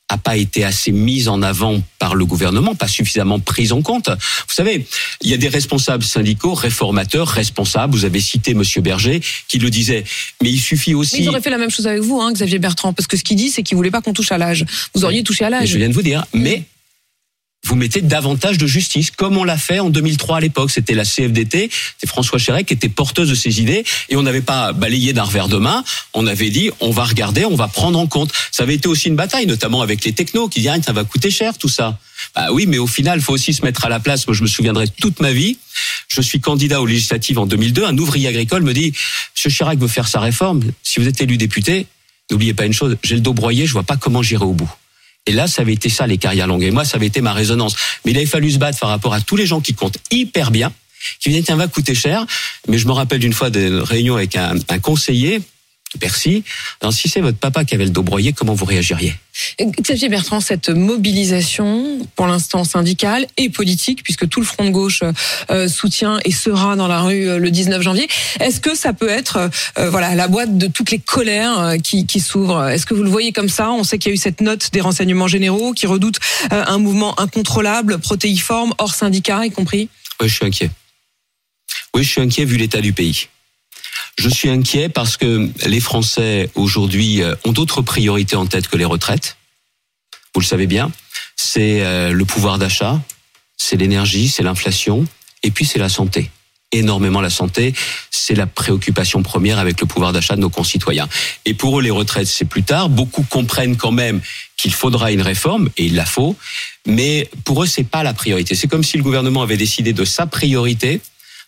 a 0.09 0.19
pas 0.19 0.37
été 0.37 0.65
assez 0.65 0.93
mise 0.93 1.29
en 1.29 1.41
avant 1.43 1.83
par 1.99 2.15
le 2.15 2.27
gouvernement, 2.27 2.75
pas 2.75 2.89
suffisamment 2.89 3.41
prise 3.41 3.73
en 3.73 3.81
compte. 3.81 4.09
Vous 4.09 4.55
savez, 4.55 4.87
il 5.23 5.31
y 5.31 5.35
a 5.35 5.39
des 5.39 5.49
responsables 5.49 6.05
syndicaux, 6.05 6.53
réformateurs, 6.53 7.27
responsables. 7.27 7.95
Vous 7.95 8.05
avez 8.05 8.21
cité 8.21 8.53
Monsieur 8.53 8.83
Berger 8.83 9.21
qui 9.49 9.59
le 9.59 9.71
disait, 9.71 10.05
mais 10.43 10.51
il 10.51 10.61
suffit 10.61 10.95
aussi. 10.95 11.17
Mais 11.17 11.23
ils 11.25 11.29
auraient 11.31 11.41
fait 11.41 11.51
la 11.51 11.59
même 11.59 11.71
chose 11.71 11.87
avec 11.87 12.03
vous, 12.03 12.21
hein, 12.21 12.33
Xavier 12.33 12.59
Bertrand, 12.59 12.93
parce 12.93 13.07
que 13.07 13.17
ce 13.17 13.25
qu'il 13.25 13.37
dit, 13.37 13.51
c'est 13.51 13.63
qu'il 13.63 13.77
voulait 13.77 13.91
pas 13.91 14.03
qu'on 14.03 14.13
touche 14.13 14.31
à 14.31 14.39
l'âge. 14.39 14.67
Vous 14.95 15.05
auriez 15.05 15.23
touché 15.23 15.45
à 15.45 15.51
l'âge. 15.51 15.69
Je 15.69 15.79
viens 15.79 15.89
de 15.89 15.95
vous 15.95 16.03
dire, 16.03 16.27
mais 16.35 16.65
vous 17.65 17.77
mettez 17.77 18.03
davantage 18.03 18.59
de 18.59 18.67
justice, 18.67 19.11
comme 19.11 19.37
on 19.37 19.45
l'a 19.45 19.57
fait 19.57 19.81
en 19.81 19.91
2003 19.91 20.37
à 20.37 20.41
l'époque. 20.41 20.71
C'était 20.71 20.95
la 20.95 21.05
CFDT, 21.05 21.71
c'est 21.99 22.07
François 22.09 22.39
Chérec 22.39 22.67
qui 22.67 22.75
était 22.75 22.89
porteuse 22.89 23.31
de 23.31 23.35
ces 23.35 23.61
idées, 23.61 23.85
et 24.09 24.17
on 24.17 24.23
n'avait 24.23 24.43
pas 24.43 24.73
balayé 24.73 25.13
d'un 25.13 25.25
revers 25.25 25.49
de 25.49 25.57
main. 25.57 25.85
On 26.13 26.27
avait 26.27 26.51
dit, 26.51 26.71
on 26.81 26.91
va 26.91 27.05
regarder, 27.05 27.45
on 27.45 27.57
va 27.57 27.69
prendre 27.69 27.99
en 27.99 28.07
compte. 28.07 28.33
Ça 28.51 28.63
avait 28.63 28.75
été 28.75 28.89
aussi 28.89 29.09
une 29.09 29.17
bataille, 29.17 29.47
notamment 29.47 29.83
avec 29.83 30.05
les 30.05 30.13
technos, 30.13 30.49
qui 30.49 30.61
disaient, 30.61 30.83
ça 30.85 30.93
va 30.93 31.05
coûter 31.05 31.31
cher 31.31 31.57
tout 31.57 31.69
ça. 31.69 31.99
Bah 32.35 32.49
oui, 32.53 32.67
mais 32.67 32.79
au 32.79 32.87
final, 32.87 33.21
faut 33.21 33.33
aussi 33.33 33.53
se 33.53 33.63
mettre 33.63 33.85
à 33.85 33.89
la 33.89 34.01
place. 34.01 34.27
Moi, 34.27 34.35
je 34.35 34.43
me 34.43 34.47
souviendrai 34.47 34.89
toute 34.89 35.21
ma 35.21 35.33
vie. 35.33 35.59
Je 36.09 36.21
suis 36.21 36.41
candidat 36.41 36.81
aux 36.81 36.87
législatives 36.87 37.39
en 37.39 37.47
2002. 37.47 37.85
Un 37.85 37.97
ouvrier 37.99 38.29
agricole 38.29 38.63
me 38.63 38.73
dit, 38.73 38.93
Monsieur 39.35 39.51
Chirac 39.51 39.79
veut 39.79 39.89
faire 39.89 40.09
sa 40.09 40.21
réforme. 40.21 40.63
Si 40.83 41.01
vous 41.01 41.09
êtes 41.09 41.21
élu 41.21 41.37
député, 41.37 41.87
n'oubliez 42.31 42.55
pas 42.55 42.67
une 42.67 42.73
chose, 42.73 42.97
j'ai 43.03 43.15
le 43.15 43.21
dos 43.21 43.35
broyé, 43.35 43.67
je 43.67 43.73
vois 43.73 43.83
pas 43.83 43.97
comment 43.97 44.23
j'irai 44.23 44.45
au 44.45 44.53
bout. 44.53 44.71
Et 45.27 45.33
là, 45.33 45.47
ça 45.47 45.63
avait 45.63 45.73
été 45.73 45.89
ça, 45.89 46.07
les 46.07 46.19
carrières 46.19 46.47
longues. 46.47 46.65
Et 46.65 46.71
moi, 46.71 46.85
ça 46.85 46.97
avait 46.97 47.07
été 47.07 47.21
ma 47.21 47.33
résonance. 47.33 47.77
Mais 48.05 48.11
il 48.11 48.17
avait 48.17 48.27
fallu 48.27 48.51
se 48.51 48.59
battre 48.59 48.79
par 48.79 48.91
rapport 48.91 49.15
à 49.15 49.21
tous 49.21 49.37
les 49.37 49.47
gens 49.47 49.61
qui 49.61 49.75
comptent 49.75 49.99
hyper 50.11 50.51
bien, 50.51 50.73
qui 51.21 51.31
viennent, 51.31 51.45
tiens, 51.45 51.57
va 51.57 51.67
coûter 51.67 51.95
cher. 51.95 52.27
Mais 52.69 52.79
je 52.79 52.87
me 52.87 52.93
rappelle 52.93 53.21
d'une 53.21 53.33
fois 53.33 53.51
d'une 53.51 53.79
réunion 53.79 54.17
avec 54.17 54.37
un, 54.37 54.55
un 54.69 54.79
conseiller 54.79 55.41
Bercy. 55.99 56.45
Alors, 56.81 56.93
si 56.93 57.09
c'est 57.09 57.21
votre 57.21 57.39
papa 57.39 57.65
qui 57.65 57.75
avait 57.75 57.85
le 57.85 57.91
dos 57.91 58.03
broyé, 58.03 58.33
comment 58.33 58.55
vous 58.55 58.65
réagiriez 58.65 59.15
Xavier 59.61 60.09
Bertrand, 60.09 60.41
cette 60.41 60.69
mobilisation, 60.69 61.99
pour 62.15 62.27
l'instant 62.27 62.65
syndicale 62.65 63.27
et 63.37 63.49
politique, 63.49 64.03
puisque 64.05 64.29
tout 64.29 64.41
le 64.41 64.47
front 64.47 64.65
de 64.65 64.71
gauche 64.71 65.03
euh, 65.51 65.69
soutient 65.69 66.19
et 66.25 66.31
sera 66.31 66.77
dans 66.77 66.87
la 66.87 67.03
rue 67.03 67.29
euh, 67.29 67.39
le 67.39 67.51
19 67.51 67.83
janvier, 67.83 68.09
est-ce 68.41 68.61
que 68.61 68.77
ça 68.77 68.93
peut 68.93 69.09
être 69.09 69.51
euh, 69.79 69.91
voilà 69.91 70.15
la 70.15 70.29
boîte 70.29 70.57
de 70.57 70.67
toutes 70.69 70.91
les 70.91 71.01
colères 71.01 71.75
qui, 71.83 72.07
qui 72.07 72.21
s'ouvrent 72.21 72.69
Est-ce 72.69 72.87
que 72.87 72.95
vous 72.95 73.03
le 73.03 73.11
voyez 73.11 73.33
comme 73.33 73.49
ça? 73.49 73.71
On 73.73 73.83
sait 73.83 73.99
qu'il 73.99 74.11
y 74.11 74.13
a 74.13 74.15
eu 74.15 74.19
cette 74.19 74.41
note 74.41 74.71
des 74.73 74.81
renseignements 74.81 75.29
généraux 75.29 75.73
qui 75.73 75.87
redoute 75.87 76.19
un 76.51 76.79
mouvement 76.79 77.19
incontrôlable, 77.21 77.99
protéiforme, 77.99 78.73
hors 78.79 78.95
syndicat 78.95 79.45
y 79.45 79.51
compris? 79.51 79.89
Oui, 80.21 80.29
je 80.29 80.35
suis 80.35 80.45
inquiet. 80.45 80.71
Oui, 81.95 82.03
je 82.03 82.11
suis 82.11 82.21
inquiet 82.21 82.45
vu 82.45 82.57
l'état 82.57 82.81
du 82.81 82.93
pays. 82.93 83.29
Je 84.17 84.29
suis 84.29 84.49
inquiet 84.49 84.89
parce 84.89 85.17
que 85.17 85.51
les 85.67 85.81
Français 85.81 86.51
aujourd'hui 86.55 87.23
euh, 87.23 87.35
ont 87.45 87.53
d'autres 87.53 87.83
priorités 87.83 88.37
en 88.37 88.47
tête 88.47 88.69
que 88.69 88.77
les 88.77 88.85
retraites. 88.85 89.37
Vous 90.35 90.41
le 90.41 90.47
savez 90.47 90.67
bien. 90.67 90.91
C'est 91.37 91.83
euh, 91.83 92.13
le 92.13 92.25
pouvoir 92.25 92.59
d'achat, 92.59 93.01
c'est 93.57 93.77
l'énergie, 93.77 94.29
c'est 94.29 94.43
l'inflation, 94.43 95.05
et 95.43 95.51
puis 95.51 95.65
c'est 95.65 95.79
la 95.79 95.89
santé 95.89 96.31
énormément 96.75 97.21
la 97.21 97.31
santé. 97.31 97.73
C'est 98.11 98.35
la 98.35 98.47
préoccupation 98.47 99.23
première 99.23 99.59
avec 99.59 99.81
le 99.81 99.87
pouvoir 99.87 100.13
d'achat 100.13 100.37
de 100.37 100.41
nos 100.41 100.51
concitoyens. 100.51 101.09
Et 101.45 101.55
pour 101.55 101.79
eux, 101.79 101.83
les 101.83 101.91
retraites, 101.91 102.27
c'est 102.27 102.45
plus 102.45 102.63
tard. 102.63 102.89
Beaucoup 102.89 103.23
comprennent 103.23 103.77
quand 103.77 103.93
même 103.93 104.21
qu'il 104.57 104.73
faudra 104.73 105.13
une 105.13 105.23
réforme, 105.23 105.71
et 105.77 105.87
il 105.87 105.95
la 105.95 106.05
faut. 106.05 106.37
Mais 106.87 107.29
pour 107.45 107.63
eux, 107.63 107.67
c'est 107.67 107.85
pas 107.85 108.03
la 108.03 108.15
priorité. 108.15 108.55
C'est 108.55 108.69
comme 108.69 108.85
si 108.85 108.97
le 108.97 109.03
gouvernement 109.03 109.43
avait 109.43 109.57
décidé 109.57 109.93
de 109.93 110.05
sa 110.05 110.27
priorité 110.27 111.01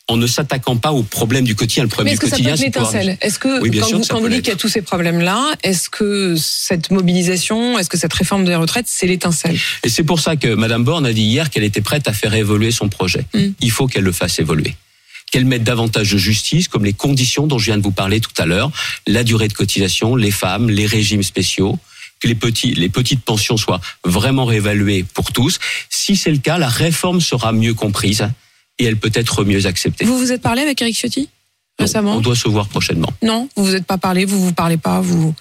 en 0.09 0.17
ne 0.17 0.27
s'attaquant 0.27 0.77
pas 0.77 0.93
aux 0.93 1.03
problèmes 1.03 1.45
du 1.45 1.57
quotidien. 1.57 1.83
Le 1.83 1.89
problème 1.89 2.13
est-ce 2.15 2.21
que 2.21 2.29
ça 2.29 2.37
peut 2.37 2.63
l'étincelle? 2.63 3.19
Est-ce 3.21 3.39
que 3.39 3.59
quand, 3.59 3.91
vous, 3.91 4.05
quand 4.09 4.21
vous 4.21 4.29
dites 4.29 4.43
qu'il 4.43 4.53
y 4.53 4.57
a 4.57 4.59
tous 4.59 4.69
ces 4.69 4.83
problèmes-là, 4.83 5.55
est-ce 5.65 5.91
que 5.91 6.37
cette 6.37 6.91
mobilisation, 6.91 7.79
est-ce 7.79 7.91
que 7.91 7.99
cette 7.99 8.13
réforme 8.13 8.45
des 8.45 8.55
retraites, 8.55 8.87
c'est 8.89 9.07
l'étincelle? 9.07 9.59
Et 9.83 9.89
c'est 9.89 10.05
pour 10.05 10.21
ça 10.21 10.37
que 10.37 10.55
Madame 10.55 10.85
Borne 10.85 11.07
a 11.07 11.13
dit 11.13 11.23
hier 11.23 11.51
qu'elle 11.51 11.65
était 11.65 11.81
prête 11.81 12.07
à 12.07 12.13
faire 12.13 12.35
évoluer 12.35 12.71
son 12.71 12.89
projet. 12.89 13.25
Hmm. 13.35 13.49
Il 13.61 13.71
faut 13.71 13.89
qu'elle 13.89 14.05
le 14.05 14.13
fasse 14.13 14.39
évoluer 14.39 14.77
qu'elle 15.33 15.45
mette 15.45 15.65
davantage 15.65 16.13
de 16.13 16.19
justice, 16.19 16.69
comme 16.69 16.85
les 16.85 16.93
conditions 16.93 17.49
dont 17.49 17.59
je 17.59 17.65
viens 17.65 17.77
de 17.77 17.83
vous 17.83 17.91
parler 17.91 18.21
tout 18.21 18.31
à 18.39 18.47
l'heure, 18.47 18.71
la 19.09 19.25
durée 19.25 19.49
de 19.49 19.55
cotisation, 19.55 20.15
les 20.15 20.31
femmes, 20.31 20.71
les 20.71 20.87
régimes 20.87 21.25
spéciaux, 21.25 21.81
que 22.21 22.29
les, 22.29 22.37
petits, 22.37 22.75
les 22.75 22.89
petites 22.89 23.23
pensions 23.23 23.57
soient 23.57 23.81
vraiment 24.05 24.45
réévaluées 24.45 25.05
pour 25.15 25.33
tous. 25.33 25.59
Si 25.91 26.15
c'est 26.15 26.31
le 26.31 26.39
cas, 26.39 26.59
la 26.59 26.69
réforme 26.69 27.21
sera 27.21 27.51
mieux 27.51 27.75
comprise 27.75 28.29
et 28.79 28.85
elle 28.85 28.97
peut 28.97 29.13
être 29.15 29.45
mieux 29.45 29.67
acceptée. 29.67 30.05
Vous 30.05 30.19
vous 30.19 30.33
êtes 30.33 30.43
parlé 30.43 30.63
avec 30.63 30.81
Eric 30.83 30.97
Ciotti 30.97 31.29
récemment 31.79 32.17
On 32.17 32.21
doit 32.21 32.37
se 32.37 32.49
voir 32.49 32.69
prochainement. 32.69 33.13
Non, 33.23 33.49
vous 33.57 33.65
vous 33.65 33.75
êtes 33.75 33.87
pas 33.87 33.99
parlé, 33.99 34.25
vous 34.25 34.43
vous 34.43 34.53
parlez 34.53 34.77
pas, 34.77 35.01
vous. 35.01 35.35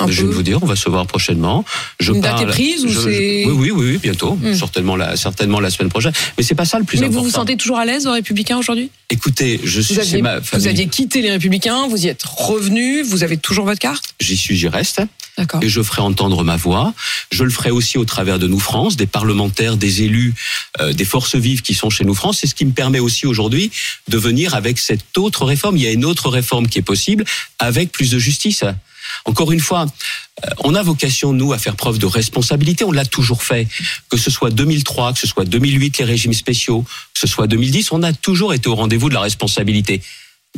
Un 0.00 0.10
je 0.10 0.22
peu. 0.22 0.28
vais 0.28 0.34
vous 0.34 0.42
dire, 0.42 0.60
on 0.60 0.66
va 0.66 0.74
se 0.74 0.88
voir 0.88 1.06
prochainement. 1.06 1.64
Je 2.00 2.12
Une 2.12 2.20
date 2.20 2.40
est 2.40 2.46
prise 2.46 2.84
ou 2.84 2.88
je- 2.88 2.98
c'est- 2.98 3.44
Oui, 3.46 3.52
oui, 3.52 3.70
oui, 3.70 3.90
oui, 3.92 3.98
bientôt. 4.02 4.34
Hmm. 4.34 4.52
Certainement, 4.54 4.96
la, 4.96 5.16
certainement 5.16 5.60
la 5.60 5.70
semaine 5.70 5.88
prochaine. 5.88 6.12
Mais 6.36 6.42
c'est 6.42 6.56
pas 6.56 6.64
ça 6.64 6.80
le 6.80 6.84
plus 6.84 6.98
Mais 6.98 7.06
important. 7.06 7.20
vous 7.22 7.28
vous 7.28 7.34
sentez 7.34 7.56
toujours 7.56 7.78
à 7.78 7.84
l'aise 7.84 8.08
aux 8.08 8.12
Républicains 8.12 8.58
aujourd'hui? 8.58 8.90
Écoutez, 9.10 9.60
je 9.62 9.80
suis 9.80 9.94
vous 9.94 10.00
aviez, 10.00 10.20
ma 10.22 10.40
vous 10.40 10.66
aviez 10.66 10.88
quitté 10.88 11.22
les 11.22 11.30
Républicains, 11.30 11.86
vous 11.86 12.04
y 12.04 12.08
êtes 12.08 12.24
revenu, 12.24 13.02
vous 13.02 13.22
avez 13.22 13.36
toujours 13.36 13.66
votre 13.66 13.78
carte? 13.78 14.02
J'y 14.18 14.36
suis, 14.36 14.56
j'y 14.56 14.66
reste. 14.66 15.00
D'accord. 15.38 15.62
Et 15.62 15.68
je 15.68 15.80
ferai 15.80 16.02
entendre 16.02 16.42
ma 16.42 16.56
voix. 16.56 16.92
Je 17.30 17.44
le 17.44 17.50
ferai 17.50 17.70
aussi 17.70 17.96
au 17.96 18.04
travers 18.04 18.40
de 18.40 18.48
Nous 18.48 18.58
France, 18.60 18.96
des 18.96 19.06
parlementaires, 19.06 19.76
des 19.76 20.02
élus, 20.02 20.34
euh, 20.80 20.92
des 20.92 21.04
forces 21.04 21.36
vives 21.36 21.62
qui 21.62 21.74
sont 21.74 21.90
chez 21.90 22.04
Nous 22.04 22.14
France. 22.14 22.38
C'est 22.40 22.46
ce 22.48 22.54
qui 22.56 22.64
me 22.64 22.72
permet 22.72 22.98
aussi 23.00 23.26
aujourd'hui 23.26 23.70
de 24.08 24.18
venir 24.18 24.54
avec 24.56 24.78
cette 24.80 25.16
autre 25.18 25.44
réforme. 25.44 25.76
Il 25.76 25.84
y 25.84 25.86
a 25.86 25.92
une 25.92 26.04
autre 26.04 26.28
réforme 26.30 26.66
qui 26.68 26.80
est 26.80 26.82
possible 26.82 27.24
avec 27.60 27.92
plus 27.92 28.10
de 28.10 28.18
justice. 28.18 28.64
Encore 29.24 29.52
une 29.52 29.60
fois, 29.60 29.86
euh, 30.44 30.48
on 30.64 30.74
a 30.74 30.82
vocation, 30.82 31.32
nous, 31.32 31.52
à 31.52 31.58
faire 31.58 31.76
preuve 31.76 31.98
de 31.98 32.06
responsabilité. 32.06 32.84
On 32.84 32.92
l'a 32.92 33.04
toujours 33.04 33.42
fait. 33.42 33.66
Que 34.10 34.16
ce 34.16 34.30
soit 34.30 34.50
2003, 34.50 35.12
que 35.12 35.18
ce 35.18 35.26
soit 35.26 35.44
2008, 35.44 35.98
les 35.98 36.04
régimes 36.04 36.34
spéciaux, 36.34 36.82
que 37.14 37.20
ce 37.20 37.26
soit 37.26 37.46
2010, 37.46 37.92
on 37.92 38.02
a 38.02 38.12
toujours 38.12 38.54
été 38.54 38.68
au 38.68 38.74
rendez-vous 38.74 39.08
de 39.08 39.14
la 39.14 39.20
responsabilité. 39.20 40.02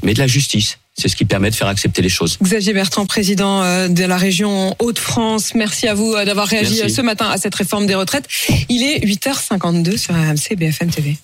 Mais 0.02 0.14
de 0.14 0.18
la 0.18 0.26
justice. 0.26 0.78
C'est 0.98 1.08
ce 1.08 1.16
qui 1.16 1.26
permet 1.26 1.50
de 1.50 1.54
faire 1.54 1.68
accepter 1.68 2.00
les 2.00 2.08
choses. 2.08 2.38
Xavier 2.42 2.72
Bertrand, 2.72 3.04
président 3.04 3.62
euh, 3.62 3.88
de 3.88 4.04
la 4.04 4.16
région 4.16 4.74
Hauts-de-France, 4.78 5.54
merci 5.54 5.88
à 5.88 5.94
vous 5.94 6.14
euh, 6.14 6.24
d'avoir 6.24 6.46
réagi 6.46 6.78
Merci. 6.80 6.94
ce 6.94 7.02
matin 7.02 7.28
à 7.28 7.36
cette 7.36 7.54
réforme 7.54 7.86
des 7.86 7.94
retraites. 7.94 8.26
Il 8.70 8.82
est 8.82 9.04
8h52 9.04 9.98
sur 9.98 10.14
RMC 10.14 10.56
BFM 10.56 10.90
TV. 10.90 11.18